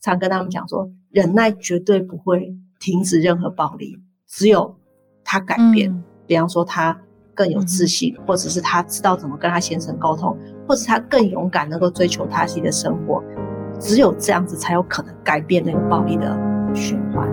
[0.00, 4.76] 常跟他们讲说，忍耐绝对不会停止任何暴力，只有
[5.22, 6.02] 他改变。
[6.30, 6.96] 比方说，他
[7.34, 13.20] 更有自信，或者是他知道怎么跟他先生沟通，或者是他更勇敢，能够追求他自己的生活。
[13.80, 16.38] 只有这样子，才有可能改变那个暴力的
[16.72, 17.28] 循环。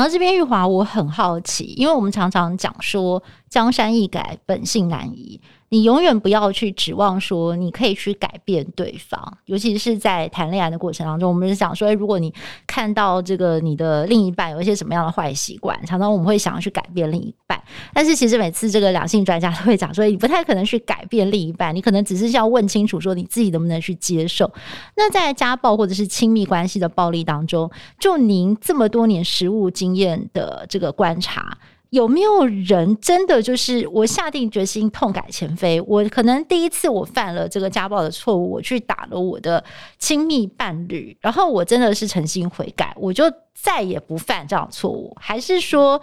[0.00, 5.38] 然后这边，玉华，我很好奇，因为我们常常讲说“江山易改，本性难移”。
[5.72, 12.34] 你永远不要去指望说你可以去改变对方，尤其是在谈恋爱的过程当中，我们是想说，如果你
[12.66, 17.62] 看到这个你的另一半有一些什么样的坏习惯，常常我们会想要去改变另一半。
[17.94, 24.52] 但是其实每次这个两性专家都会讲说，你不太可能去改变另一半，你可能只是要问清楚说你自己能不能去接受。
[24.96, 31.56] 那在家暴或者是亲密关系的暴力当中，就您这么多年实务经验的这个观察。
[31.90, 35.80] 有没有人真的就是我下定决心痛改前非？
[35.82, 39.62] 我可能第一次我犯了这个家暴的错误，我去打了我的
[39.98, 43.24] 亲密伴侣，然后我真的是诚心悔改，我就
[43.54, 45.16] 再也不犯这样错误。
[45.20, 46.00] 还是说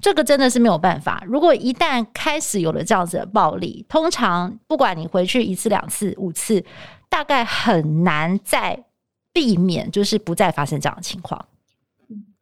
[0.00, 1.22] 这个真的是没有办法？
[1.26, 6.62] 如果一旦开始有了这样子的暴力，通常不管你回去一次、两次、五次，
[7.08, 8.84] 大概很难再
[9.32, 11.46] 避免，就是不再发生这样的情况。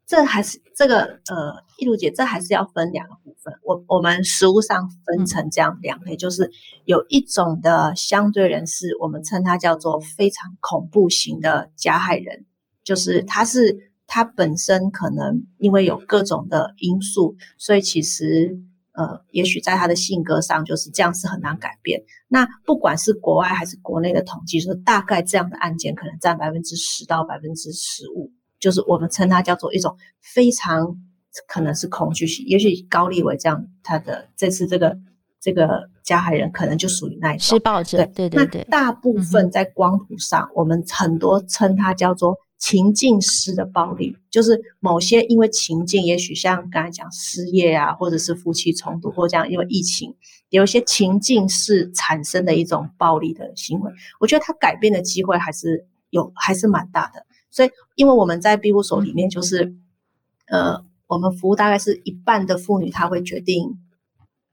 [0.09, 3.53] 这还是这个呃，易如姐，这还是要分两个部分。
[3.63, 6.51] 我我们实物上分成这样两类，就是
[6.87, 12.47] 有一种的相对人士，我们称他叫做非常恐怖型的加害人，
[12.83, 18.59] 就是他是他本身可能因为有各种的因素，所以其实
[18.93, 22.03] 呃，也许在他的性格上就是这样，是很难改变。
[22.29, 28.33] 那不管是国外还是国内的统计，说大概这样的案件可能占百分之十到百分之十五。
[28.61, 30.97] 就是我们称它叫做一种非常
[31.47, 34.99] 可能是恐惧型，也许高立伟这样，他的这次这个
[35.41, 37.99] 这个加害人可能就属于那一种施暴者。
[38.15, 50.13] 对对对，大部分在光谱上，嗯、我们很多称它叫做情境式的暴力，就是某些因为情境，也许像刚才讲失业啊，或者是夫妻冲突，或这样因为疫情，
[50.49, 57.25] 有一些情境式产生的一种暴力的行为，我觉得他改变的机会还是有，还是蛮大的。
[57.51, 59.75] 所以，因为我们在庇护所里面，就是，
[60.47, 63.79] 呃，我们服务大概是一半的妇女，她会决定，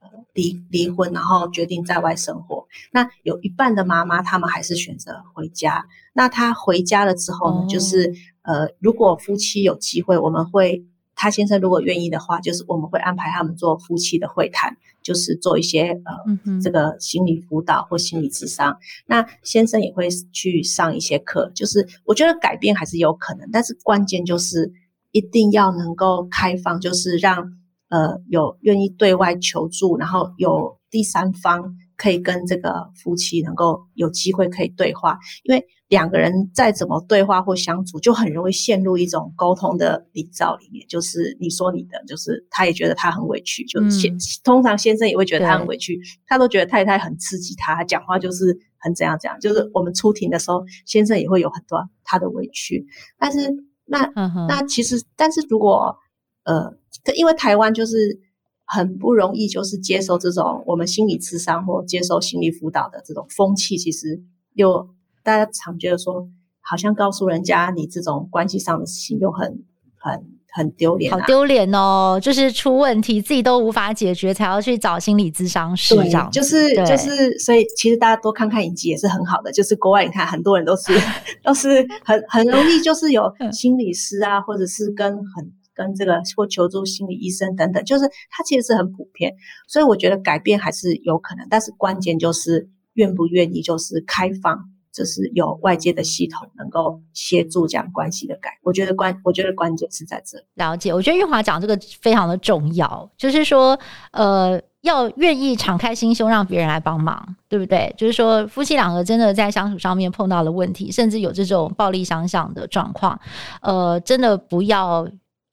[0.00, 2.66] 呃，离离婚，然后决定在外生活。
[2.92, 5.86] 那有一半的妈妈，她们还是选择回家。
[6.12, 10.84] 那她回家了之后呢，就是，呃，如果夫妻有机会，我们会。
[11.16, 18.76] 他先生如果愿意的话，就是我们会安排他们做夫妻的会谈，就是做一些呃、嗯、哼这个心理辅导或心理咨商。
[19.06, 24.70] 那先生也会去上一些课，就是我觉得改变还是有可能，但是关键就是
[25.10, 27.52] 一定要能够开放，就是让
[27.88, 40.86] 呃有愿意对外求助，然后有第三方可以跟这个夫妻能够有机会可以对话，因为两个人再怎么对话或相处，就很容易陷入一种沟通的泥沼里面。
[40.88, 49.38] 就是你说你的，就是他也觉得他很委屈，就先、嗯、通常先生也会觉得他很委屈，他都觉得太太很刺激他，讲话就是很怎样怎样。
[49.40, 52.86] 就是我们出庭的时候，先生也会有很多他的委屈。
[53.18, 53.50] 但是
[53.84, 55.96] 那、嗯、那其实，但是如果
[56.44, 56.72] 呃，
[57.14, 58.20] 因为台湾就是。
[58.68, 63.78] 很不容易，就是接受这种我们心理咨商或接受心理辅导的这种风气。
[63.78, 64.20] 其实
[64.54, 64.88] 又
[65.26, 66.28] 大家常觉得说，
[66.60, 69.64] 好像告诉人家你这种关系上的事情，又很
[69.96, 72.18] 很很丢脸，啊，好丢脸哦！
[72.22, 79.50] 就是出问题自己都无法解决，才要去找心理咨商师，这样就是就是，所以其实大家多看看影集也是很好的。
[79.50, 80.92] 就是国外你看，很多人都是
[81.42, 85.52] 都是很很容易，就是有心理师啊，或者是跟很。
[85.76, 89.34] 跟这个或求助心理医生等等，就是它其实是很普遍，
[89.68, 94.58] 所以我觉得改变还是有可能，但是关键就是愿不愿意，就是开放，
[94.96, 98.58] 就是有外界的系统能够协助这样关系的改。
[98.62, 100.42] 我觉得关，我觉得关键是在这。
[100.54, 103.78] 了解，我觉得玉华讲这个非常的重要，就是说，
[104.12, 107.94] 呃，要愿意敞开心胸，让别人来帮忙，对不对？
[107.98, 113.20] 就是说，夫妻两个真的在相处上面碰到了问题，甚至有这种暴力相向的状况，
[113.60, 115.06] 呃，真的不要。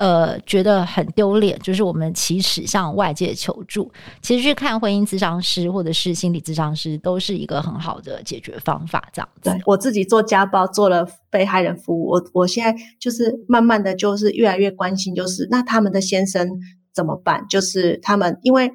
[0.04, 3.90] 呃，觉得很丢脸，就是我们启齿向外界求助。
[4.22, 9.08] 其实去看婚姻咨商师或者是心理咨商师，都是一个很好的解决方法。
[9.14, 16.50] 这样子，对，我自己做家暴，做了被害人服务，我我现在就是慢慢的就是越来越关心，就是那他们的先生
[16.92, 17.46] 怎么办？
[17.48, 18.70] 就是他们因为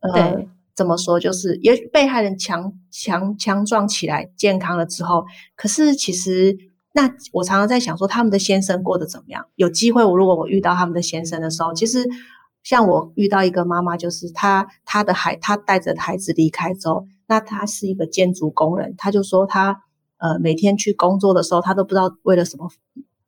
[0.00, 1.20] 呃，怎么说？
[1.20, 6.56] 就是也被害人强强强壮起来，健康了之后，可是其实。
[6.92, 9.46] 那我常常在想说，他们的先生过得怎么样？
[9.54, 12.04] 有机会，我如果我遇到他们的先生的时候，其实
[12.64, 19.82] 像我遇到一个妈妈，就是她她的孩，她带着孩子离开之后，那她是一个建筑工人，她就说她
[20.18, 22.68] 呃每天去工作的时候，她都不知道为了什么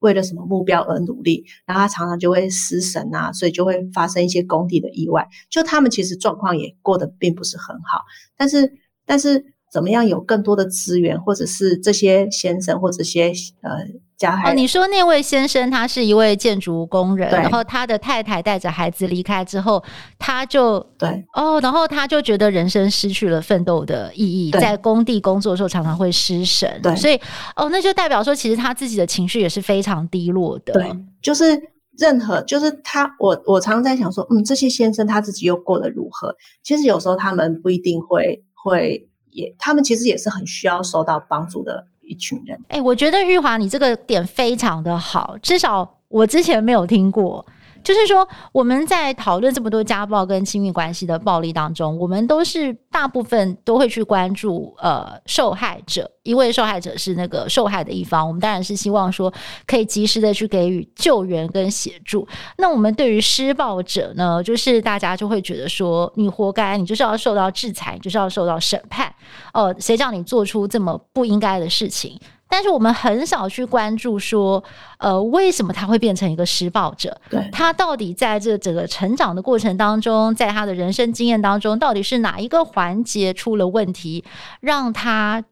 [0.00, 5.28] 为了什么目标而努力，然后她常常就会失神啊，所以就会发生一些工地的意外。
[5.48, 8.00] 就他们其实状况也过得并不是很好，
[8.36, 8.72] 但是
[9.06, 9.51] 但是。
[9.72, 13.28] 怎么样有更多的资源，或者是这些先生或者这些
[13.62, 13.70] 呃
[14.18, 14.50] 加害？
[14.50, 19.82] 哦，你说那位先生他是一位建筑工人，然后他的太太带着孩子离开之后，
[20.18, 27.18] 他就对哦，然后他就觉得人生失去了奋斗的意义，在工地工作的时候常常会失神，对，所以
[27.56, 30.74] 哦，那就代表说其实他自己的情绪也是非常低落的。
[30.74, 31.58] 对，就是
[31.96, 36.36] 任何就是他，我我常常在想说，嗯，这些先生他自己又过得如何？
[36.62, 39.08] 其实有时候他们不一定会会。
[39.32, 42.58] 也，他们其实也是很需要受到帮助的一群人。
[42.68, 47.44] 哎、我觉得玉华，你这个点非常的好，至少我之前没有听过。
[47.82, 59.32] 就是说，我们在讨论这么多家暴跟亲密关系的暴力当中，我们都是大部分都会去关注呃受害者，因为受害者是那个受害的一方，我们当然是希望说
[59.66, 62.26] 可以及时的去给予救援跟协助。
[62.58, 69.12] 那我们对于施暴者呢，就是大家就会觉得说，你活该，你就是要受到制裁，你就是要受到审判。
[69.52, 72.18] 哦、呃，谁叫你做出这么不应该的事情？
[72.52, 74.62] 但是我们很少去关注说，
[74.98, 77.18] 呃，为什么他会变成一个施暴者？
[77.30, 84.22] 对，他到底在这整个成长的过程当中，在他的人生经验当中，到底是哪一个环节出了问题，
[84.60, 85.42] 让他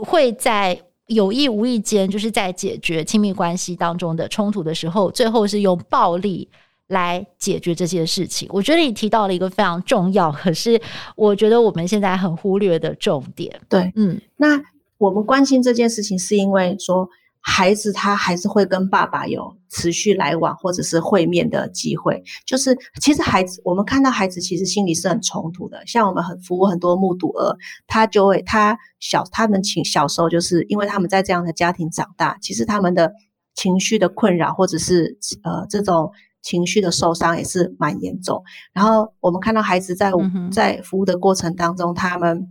[0.00, 6.48] 会在有意无意间，就是在解决亲密关系当中的冲突的时候，最后是用暴力
[6.86, 8.48] 来解决这些事情？
[8.50, 10.80] 我觉得你提到了一个非常重要，可是
[11.14, 13.60] 我觉得我们现在很忽略的重点。
[13.68, 14.58] 对，嗯，那。
[14.98, 17.08] 我们关心这件事情，是因为说
[17.40, 22.22] 孩子他还是会跟爸爸有持续来往或者是会面的机会。
[22.44, 25.80] 就是其实孩子，我们看到孩子其实心里是很冲突的。
[25.86, 27.56] 像我们很服务很多目睹儿，
[27.86, 33.12] 他就会他小他们情小时候就是因为他们在这样的家庭长大，其实他们的
[33.54, 36.10] 情绪的困扰或者是呃这种
[36.42, 38.42] 情绪的受伤也是蛮严重。
[38.72, 40.12] 然后我们看到孩子在
[40.50, 42.48] 在服务的过程当中，他们。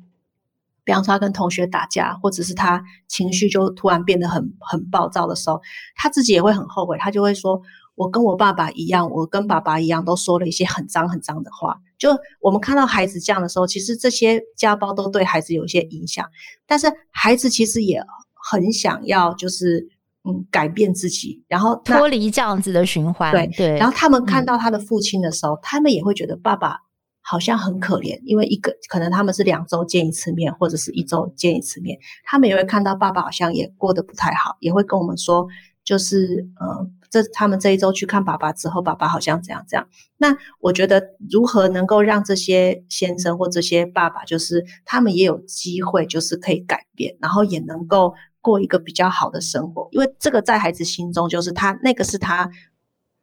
[0.88, 5.60] 比方说他跟同学打架，或者是他情绪就突然变得很很暴躁的时候，
[5.98, 7.62] 他自己也会很后悔，他就会说
[7.96, 16.26] ：“我跟我爸爸一样，我跟爸爸一样，都说了一些很脏很脏的话。”就我们看到孩子这样的时候，其实这些家暴都对孩子有一些影响，
[16.66, 18.02] 但是孩子其实也
[18.50, 19.90] 很想要，就是
[20.24, 23.34] 嗯改变自己，然后脱离这样子的循环。
[23.34, 26.87] 对对，然后他们看到他的父亲的时候，嗯、他们也会觉得爸爸。
[27.30, 35.46] 好像很可怜，因为一个可能他们是两周见一次面，或者是一周见一次面，他们也会看到爸爸好像也过得不太好，也会跟我们说，
[35.84, 39.86] 就是呃这他们这一周去看爸爸之后，爸爸好像怎样怎样。
[40.18, 52.50] 那我觉得如何能够让这些先生或这些爸爸，就是他们也有机会，就是可以改变，然后也能够过一个比较好的生活，因为这个在孩子心中就是他那个是他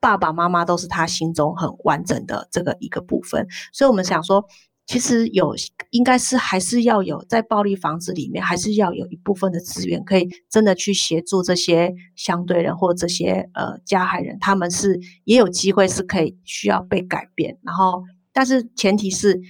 [0.04, 4.44] 爸爸妈妈都是他心中很完整的这个一个部分，所以我们想说。
[4.86, 5.54] 其实有，
[5.92, 17.56] 应该是还是要有在暴力房子里面，还是要有一部分的资源，可以真的去协助这些相对人或这些呃加害人，他们是也有机会是可以需要被改变。
[17.62, 19.40] 然后，但是前提是，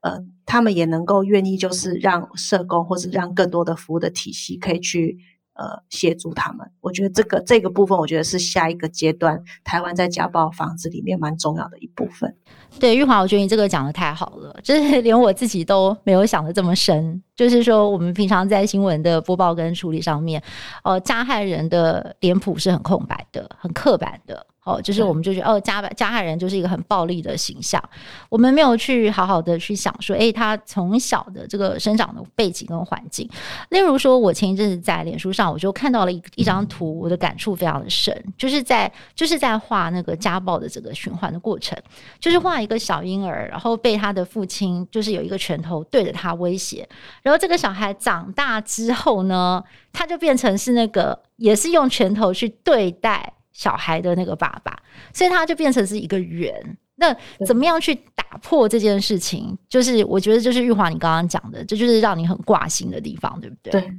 [0.00, 5.18] 呃，他们也能够愿意，就是让社工或者让更多的服务的体系可以去。
[5.54, 12.34] 呃，协助他们，我觉得这个这个部分，我觉得是下一个阶段台湾在家暴防治里面蛮重要的一部分。
[12.80, 17.22] 对，玉华，我觉得你这个讲的太好了，就是 连我自己都没有想的这么深。
[17.36, 20.42] 就是说，我们平常在新闻的播报跟处理上面，
[20.82, 24.46] 呃，加害人的脸谱是很空白的，很刻板的。
[24.64, 27.82] 哦，就是我们就觉得哦，加加害人就是一个很暴力的形象，
[28.30, 33.28] 我们没有去好好的去想说，诶，他从小的这个生长的背景跟环境。
[33.68, 41.78] 例如说，我前一阵子在脸书上，我就看到了一一张图，我的感触非常的深，就是在就是在画那个家暴的这个循环的过程，
[42.18, 46.88] 就是画一个小婴儿，然后被他的父亲就是有一个拳头对着他威胁，
[47.22, 49.62] 然后这个小孩长大之后呢，
[49.92, 53.34] 他就变成是那个也是用拳头去对待。
[53.54, 54.76] 小孩的那个爸爸，
[55.14, 56.54] 所以他就变成是一个圆。
[56.96, 59.56] 那怎么样去打破这件事情？
[59.68, 63.72] 就是我觉得，就是玉华你刚刚讲的，这就是让你很挂心的地方，对不对？
[63.72, 63.92] 对。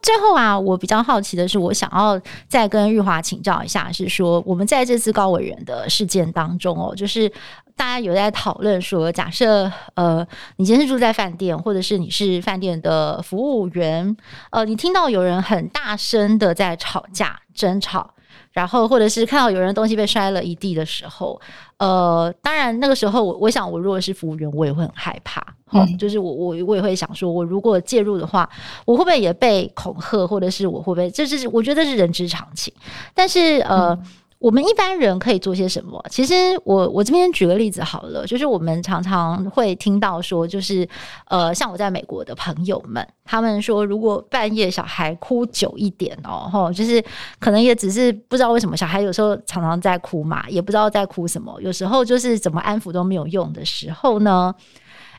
[0.00, 7.28] 最后啊，我比较好奇的是，我想要再跟玉华请教一下，是说我们在这次高委员的事件当中哦，就是
[7.76, 14.16] 大家有在讨论说，假设呃，你今天是住在饭店，或者是你是饭店的服务员，
[14.52, 18.14] 呃，你听到有人很大声的在吵架、争吵。
[18.58, 21.40] 然后，或者是看到有人东西被摔了一地的时候，
[21.76, 25.40] 呃，当然那个时候我，我我想，我如果是服务员，我也会很害怕。
[25.66, 28.50] 好、嗯，就是我我我也会想说，我如果介入的话，
[28.84, 31.08] 我会不会也被恐吓，或者是我会不会？
[31.08, 32.74] 这是我觉得是人之常情。
[33.14, 33.90] 但是，呃。
[33.90, 34.04] 嗯
[34.38, 36.02] 我们一般人可以做些什么？
[36.08, 36.34] 其实
[36.64, 40.88] 我我这边举个例子好了，就是我们常常会听到说，就是
[41.26, 47.04] 呃，像我在美国的朋友们，他们说，如果半夜小孩哭久一点哦，吼，就是
[47.40, 54.54] 可能也只是不知道为什么小孩有时候常常在哭嘛，也不知道在哭什么，有时候就是怎么安抚都没有用的时候呢。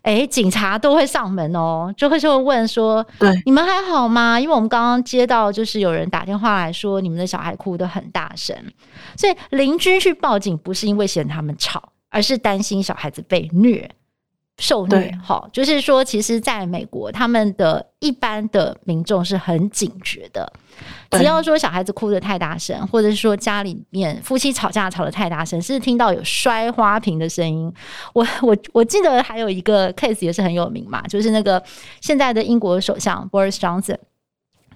[0.02, 8.56] 哎，警察都会上门哦，就会就会问说：“对，你们还好吗？”因为我们刚刚接到就是有人打电话来说，你们的小孩哭得很大声，
[9.18, 13.90] 所以邻居去报警不是因为嫌他们吵，而是担心小孩子被虐。
[14.60, 20.52] 受虐，哈，就是说，其实在美国，他们的一般的民众是很警觉的。
[21.12, 27.74] 只要说小孩子哭得太大声，或者是说家里面夫妻吵架吵得太大声，甚至听到有摔花瓶的声音。
[28.14, 31.62] 我我我记得还有一个 case 也是很有名嘛，就是那个
[32.02, 33.98] 现在的英国首相 Boris Johnson。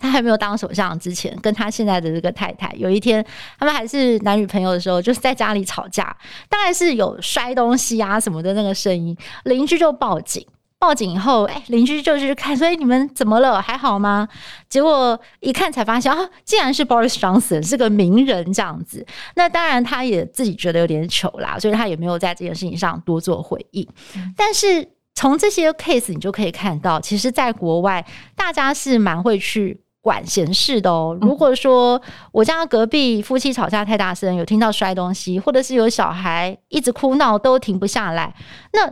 [0.04, 3.26] 他还没有当首相之前，跟他现在的这个太太，有一天
[3.58, 6.14] 他们还是男女朋友的时候，就是在家里吵架，
[6.49, 10.45] 大概是有摔东西啊什么的那个声音，邻居就报警，
[10.78, 13.62] 报警以后，哎，邻居就去看，所以你们怎么了？
[13.62, 14.28] 还好吗？
[14.68, 19.06] 结果一看才发现啊，竟然是 Boris Johnson 是个名人这样子。
[19.36, 23.88] 那当然他也自己觉得有点糗啦，所以他也没有在这件事情上多做回应。
[24.36, 24.86] 但是
[25.16, 29.80] 从这些 case 你就可以看到，其实，在国外大家是蛮会去。
[30.04, 31.18] 管闲事的哦。
[31.22, 31.99] 如果说
[32.34, 38.36] 我家隔壁夫妻吵架太大声，有听到摔东西，或者是有小孩一直哭闹都停不下来，
[38.74, 38.86] 那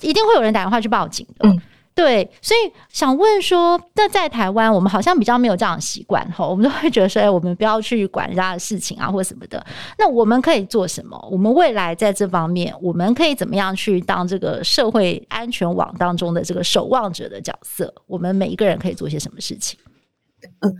[0.00, 1.46] 一定会有人打电话去报警的。
[1.46, 1.60] 嗯，
[1.94, 2.28] 对。
[2.40, 9.64] 所以想问说，那在台湾，我们好像比较没有这样的习惯哈，我们都会觉得说，哎，我们不要去管人家的事情啊，或什么的。
[9.98, 11.28] 那我们可以做什么？
[11.30, 17.92] 我们未来在这方面，我们可以怎么样去当这个社会安全网当中的这个守望者的角色？
[18.06, 19.78] 我们每一个人可以做些什么事情？
[20.60, 20.74] 嗯，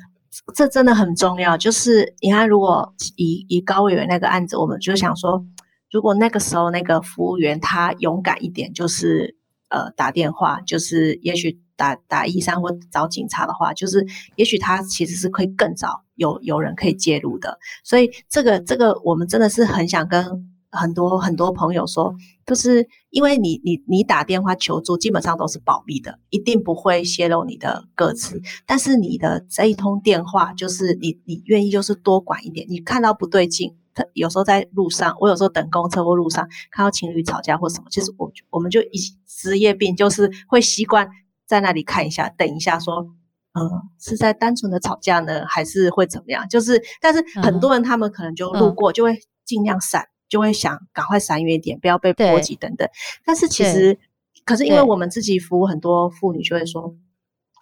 [0.54, 1.56] 这真的很重要。
[1.56, 5.44] 就是你看，如果以以高委员那个案子，我们就想说，
[5.90, 9.36] 如果那个时候那个服务员他勇敢一点，就是
[9.68, 17.58] 呃打电话，就是也许打打医生或找警察的话，就是也许他其实是可以更早有有人可以介入的。
[17.84, 20.55] 所以这个这个，我们真的是很想跟。
[20.76, 22.14] 很多很多朋友说，
[22.44, 28.40] 就是因为你你你打电话求助，基本上都是保密的，一定不会泄露你的个资。
[28.66, 32.66] 但是你的这一通电话，就是你你愿意就是多管一点。
[32.70, 41.08] 你看到不对劲，他有时候在路上，我有时候等公车或路上看到情侣吵架或什么，其实我我们就一职业病，就是会习惯
[41.46, 43.08] 在那里看一下，等一下说。
[43.56, 43.62] 呃，
[43.98, 46.46] 是在单纯的吵架呢，还是会怎么样？
[46.46, 52.88] 就是，但是很多人他们可能就路过，就会尽量闪，嗯、就会想赶快闪远一点，不要被波及等等。
[53.24, 53.98] 但是其实，
[54.44, 56.94] 可是因为我们自己服务很多妇女，就会说，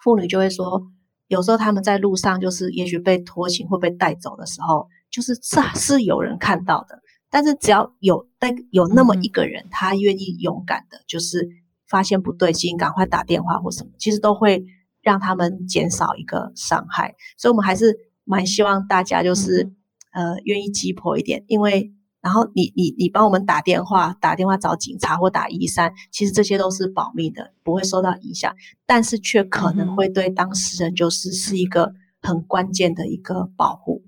[0.03, 0.81] 妇女就会说，
[1.27, 7.01] 有时候他们在路上，就是也许被拖行或被带走的时候，就是是是有人看到的。
[7.29, 11.49] 但是只要有带有那么一个人，他愿意勇敢的，就是
[11.89, 14.63] 发现不对劲，赶快打电话或什么，其实都会
[15.01, 17.15] 让他们减少一个伤害。
[17.37, 19.73] 所以，我们还是蛮希望大家就是
[20.13, 21.91] 呃愿意鸡婆一点，因为
[22.25, 28.51] 然后你你你帮我们打电话，打电话找警察或打一三，其实这些都是保密的，不会受到影响，
[28.83, 34.03] 但是却可能会对当事人就是是一个很关键的一个保护。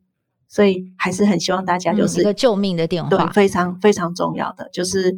[0.47, 5.15] 所以还是很希望大家就是、嗯、一个救命的电话，对，非常非常重要的，就是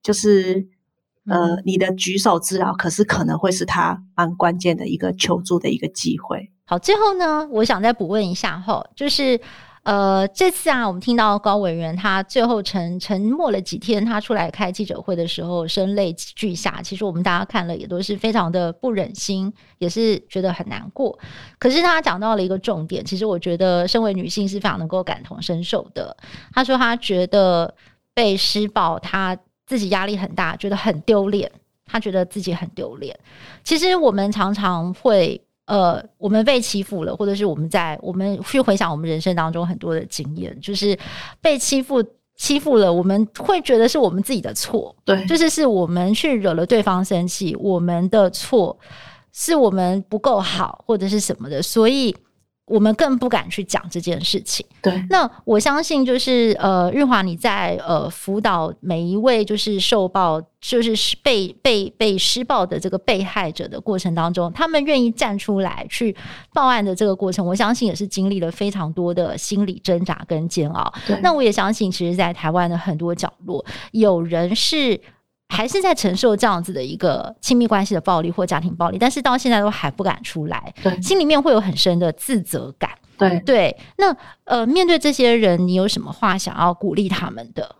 [0.00, 0.68] 就是
[1.26, 6.52] 呃，你的举手之劳，可是可能会是他蛮关键的一个求助的一个机会。
[6.64, 9.40] 好，最后呢，我想再补问一下哈，就是。
[9.86, 16.82] 呃，这次啊，我们听到高委员他最后沉沉默了几天，他出来开记者会的时候，声泪俱下。
[16.82, 21.16] 其实我们大家看了也都是非常的不忍心，也是觉得很难过。
[21.60, 26.16] 可是他讲到了一个重点，其实我觉得身为女性是非常能够感同身受的。
[26.52, 27.72] 他说他觉得
[28.12, 31.48] 被施暴，他自己压力很大，觉得很丢脸，
[31.84, 33.16] 他觉得自己很丢脸。
[33.62, 35.40] 其实我们常常会。
[35.66, 40.98] 呃，我们被欺负了，或者是我们在我们去回想我们人生当中很多的经验，就是
[41.40, 42.02] 被欺负
[42.36, 48.78] 欺负了，我们会觉得是我们自己的错，对，就是是我们去惹了对方生气，我们的错，
[49.32, 52.16] 是我们不够好或者是什么的，所以。
[52.66, 54.66] 我们更不敢去讲这件事情。
[54.82, 66.14] 对，那我相信就是呃，日华你在呃辅导每一位就是受暴，就是被被被施暴的这个被害者的过程当中，他们愿意站出来去
[66.52, 70.92] 报案的这个过程，我相信也是经历了非常多的心理挣扎跟煎熬。
[71.06, 75.00] 对，那我也相信，其实，在台湾的很多角落，有人是。
[75.48, 83.76] 还是在承受这样子的一个亲密关系的暴力或家庭暴力，但是到现在都还不敢出来，对，心里面会有很深的自责感，对对。
[83.96, 87.76] 那呃，面对这些人，你有什么话想要鼓励他们的？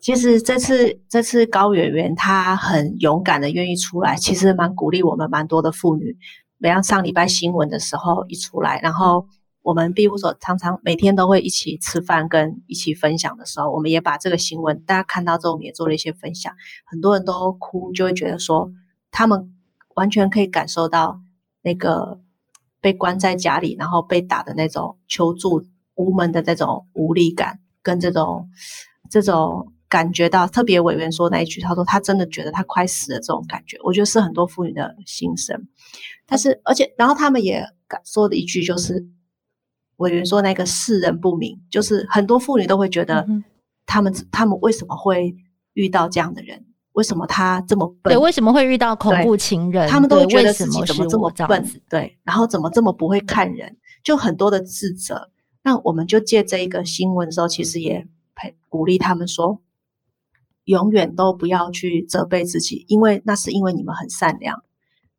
[0.00, 6.16] 其实这次这次高圆圆她很勇敢的愿意出来，其实蛮鼓励我们蛮多的妇女。
[6.58, 9.26] 每当上礼拜新闻的时候一出来，然后。
[9.70, 16.52] 我们庇护所常常每天都会一起吃饭，跟一起分享的时候，我们也把这个新闻大家看到之后，我们也做了一些分享。
[16.84, 18.72] 很多人都哭，就会觉得说，
[19.12, 19.54] 他们
[19.94, 21.20] 完全可以感受到
[21.62, 22.18] 那个
[22.80, 25.64] 被关在家里，然后被打的那种求助
[25.94, 28.48] 无门的那种无力感，跟这种
[29.08, 35.68] 这种感觉到特别委员说那一句，他说他真的觉得他快死了这种感觉，我觉得是很多妇女的心声。
[36.26, 39.06] 但是，而且，然后他们也敢说的一句就是。
[40.00, 43.26] 委员说：“那个世人不明，就是很多妇女都会觉得，
[43.84, 45.34] 他们、嗯、他们为什么会
[45.74, 46.64] 遇到这样的人？
[46.92, 48.14] 为什么他这么笨？
[48.14, 49.86] 对，为什么会遇到恐怖情人？
[49.90, 51.62] 他们都会觉得自己怎么这么笨？
[51.62, 53.76] 对，对，然后怎么这么不会看人？
[54.02, 55.30] 就很多的自责。
[55.62, 59.60] 那我们就借这一个新闻的时候，其实也陪鼓励他们说，
[60.64, 64.62] 永远都不要去责备自己，因为那是因为你们很善良，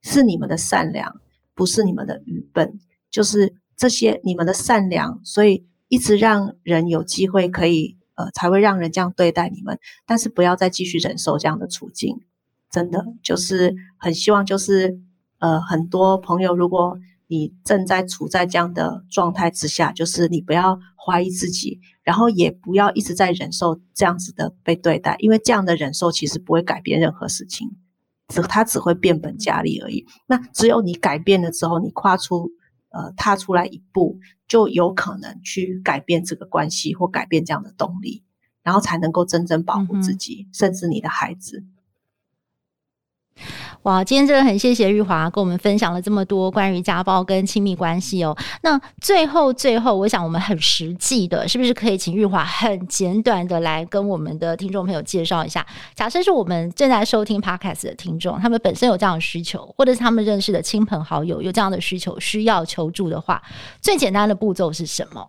[0.02, 1.22] 是你们的善良，
[1.54, 2.80] 不是你们的愚笨，
[3.12, 9.80] 就是。”这些你们的善良，所以一直让人有机会可以呃，才会让人这样对待你们。
[10.06, 12.16] 但是不要再继续忍受这样的处境，
[12.70, 15.00] 真的就是很希望，就是
[15.40, 27.68] 呃，很多朋友，如果你正在处在这样的状态之下，就是你不要怀疑自己，然后也不要一直在忍受这样子的被对待，因为这样的忍受其实不会改变任何事情，
[28.28, 30.06] 只它只会变本加厉而已。
[30.28, 32.52] 那只有你改变了之后，你跨出。
[32.92, 38.24] 呃，踏出来一步，就有可能去改变这个关系，或改变这样的动力，
[38.64, 41.64] 然后才能够真正保护自己，嗯、甚至你的孩子。
[43.84, 48.38] 哇，今天真的很谢谢玉华跟我们分享了这么多关于家暴跟亲密关系哦。
[48.62, 55.66] 那最后最后，我想我们很实际的，是不是可以请玉华很简短的来跟我们的听众朋友介绍一下？
[55.96, 63.42] 假设是我们正在收听 Podcast 的听众，他们本身有这样的需求，或者是他们认识的亲朋好友有这样的需求，需要求助的话，
[63.82, 65.28] 最简单的步骤是什么？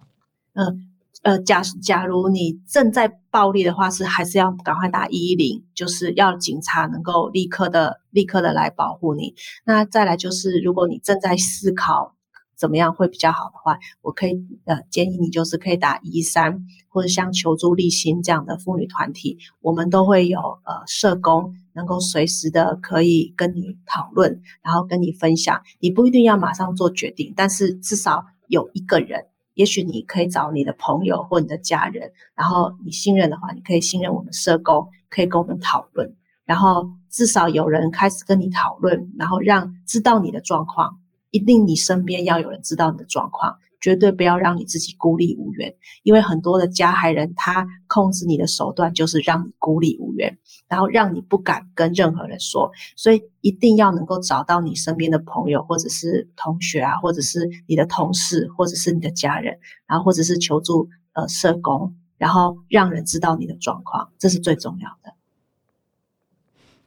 [0.54, 0.91] 嗯。
[1.22, 9.34] 呃，假假如你正在暴力的话，是还是要赶快打一一零，就是要警察能够立刻的、立刻的来保护你。
[9.64, 12.16] 那再来就是，如果你正在思考
[12.56, 14.32] 怎么样会比较好的话，我可以
[14.64, 25.62] 呃建议你就是可以打一一三，或者像求助励馨这样的妇女团体，我们都会有呃社工能够随时的可以跟你讨论，然后跟你分享。
[25.78, 40.98] 你不一定要马上做决定，但是至少有一个人，也许你可以找你的朋友或你的家人，然后你信任的话，你可以信任我们社工，可以跟我们讨论，然后至少有人开始跟你讨论，然后让知道你的状况。
[41.30, 45.74] 一定，你身边要有人知道你的状况，绝对不要让你自己孤立无援。
[46.04, 52.70] 因为很多的加害人，他控制你的手段就是让你孤立无援，然后让你不敢跟任何人说。
[52.96, 65.12] 所以一定要能够找到你身边的朋友，或者是同学啊，或者是你的同事，或者是你的家人，然后或者是求助呃社工，然后让人知道你的状况，这是最重要的。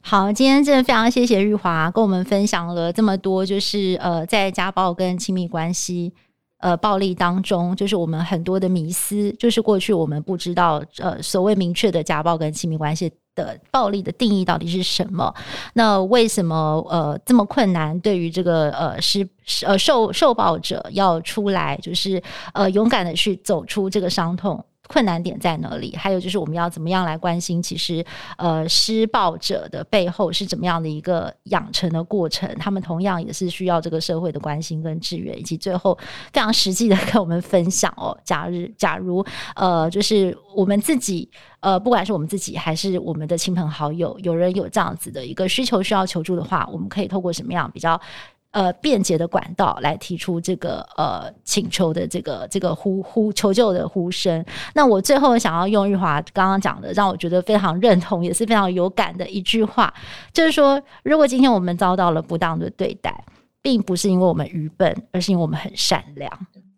[0.00, 6.14] 好，今天真的非常谢谢玉华跟我们分享了这么多，就是呃，在家暴跟亲密关系
[6.58, 15.34] 呃暴力当中，就是我们很多的迷思，就是过去我们不知道呃所谓明确的家暴跟亲密关系的暴力的定义到底是什么？
[15.74, 16.56] 那为什么
[16.88, 17.98] 呃这么困难？
[18.00, 19.28] 对于这个呃是
[19.66, 22.22] 呃受受暴者要出来，就是
[22.54, 24.64] 呃勇敢的去走出这个伤痛。
[24.88, 25.94] 困难点在哪里？
[25.96, 27.62] 还有就是我们要怎么样来关心？
[27.62, 28.04] 其实，
[28.38, 32.48] 呃，施暴者的背后是怎么样的一个养成的过程？
[32.58, 35.96] 他们同样也是需要这个社会的关心跟支援，以及最后
[36.32, 38.16] 非常实际的跟我们分享哦。
[38.24, 39.24] 假日，假如
[39.54, 41.28] 呃，就是我们自己，
[41.60, 48.00] 呃，不管是我们自己还是我们的亲朋好友，有人有这样子的一个需求需要求助的话，我们可以透过什么样比较？
[48.52, 54.42] 呃，便捷的管道来提出这个呃请求的这个这个呼呼求救的呼声。
[54.74, 59.92] 那我最后想要用玉华刚刚讲的，让我觉得非常认同，也是非常有感的一句话，
[60.32, 63.24] 就是说，如果今天我们遭到了不当的对待，
[63.60, 66.30] 并不是因为我们愚笨，而是因为我们很善良。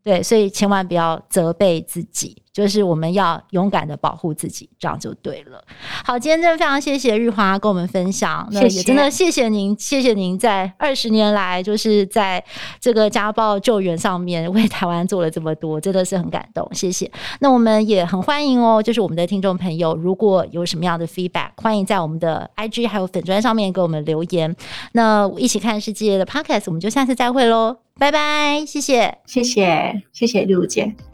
[0.03, 2.43] 对，所以千万不要责备自己。
[2.53, 5.63] 就是我们要勇敢的保护自己，这样就对了。
[6.05, 12.43] 好，今天真的非常谢谢玉华跟我们分享，那也真的谢谢您，谢谢您在二十年来就是在
[12.81, 17.11] 这个家暴救援上面为台湾做了这么多，真的是很感动，谢谢。
[17.41, 24.55] 那我们也很欢迎哦，就是我们的听众朋友，如果有什么样的 feedback，欢迎在我们的 IG 还有粉砖上面给我们留言。
[24.93, 31.08] 那一起看世界的 Podcast，我们就下次再会喽，拜拜，谢谢，谢谢，谢谢露露姐。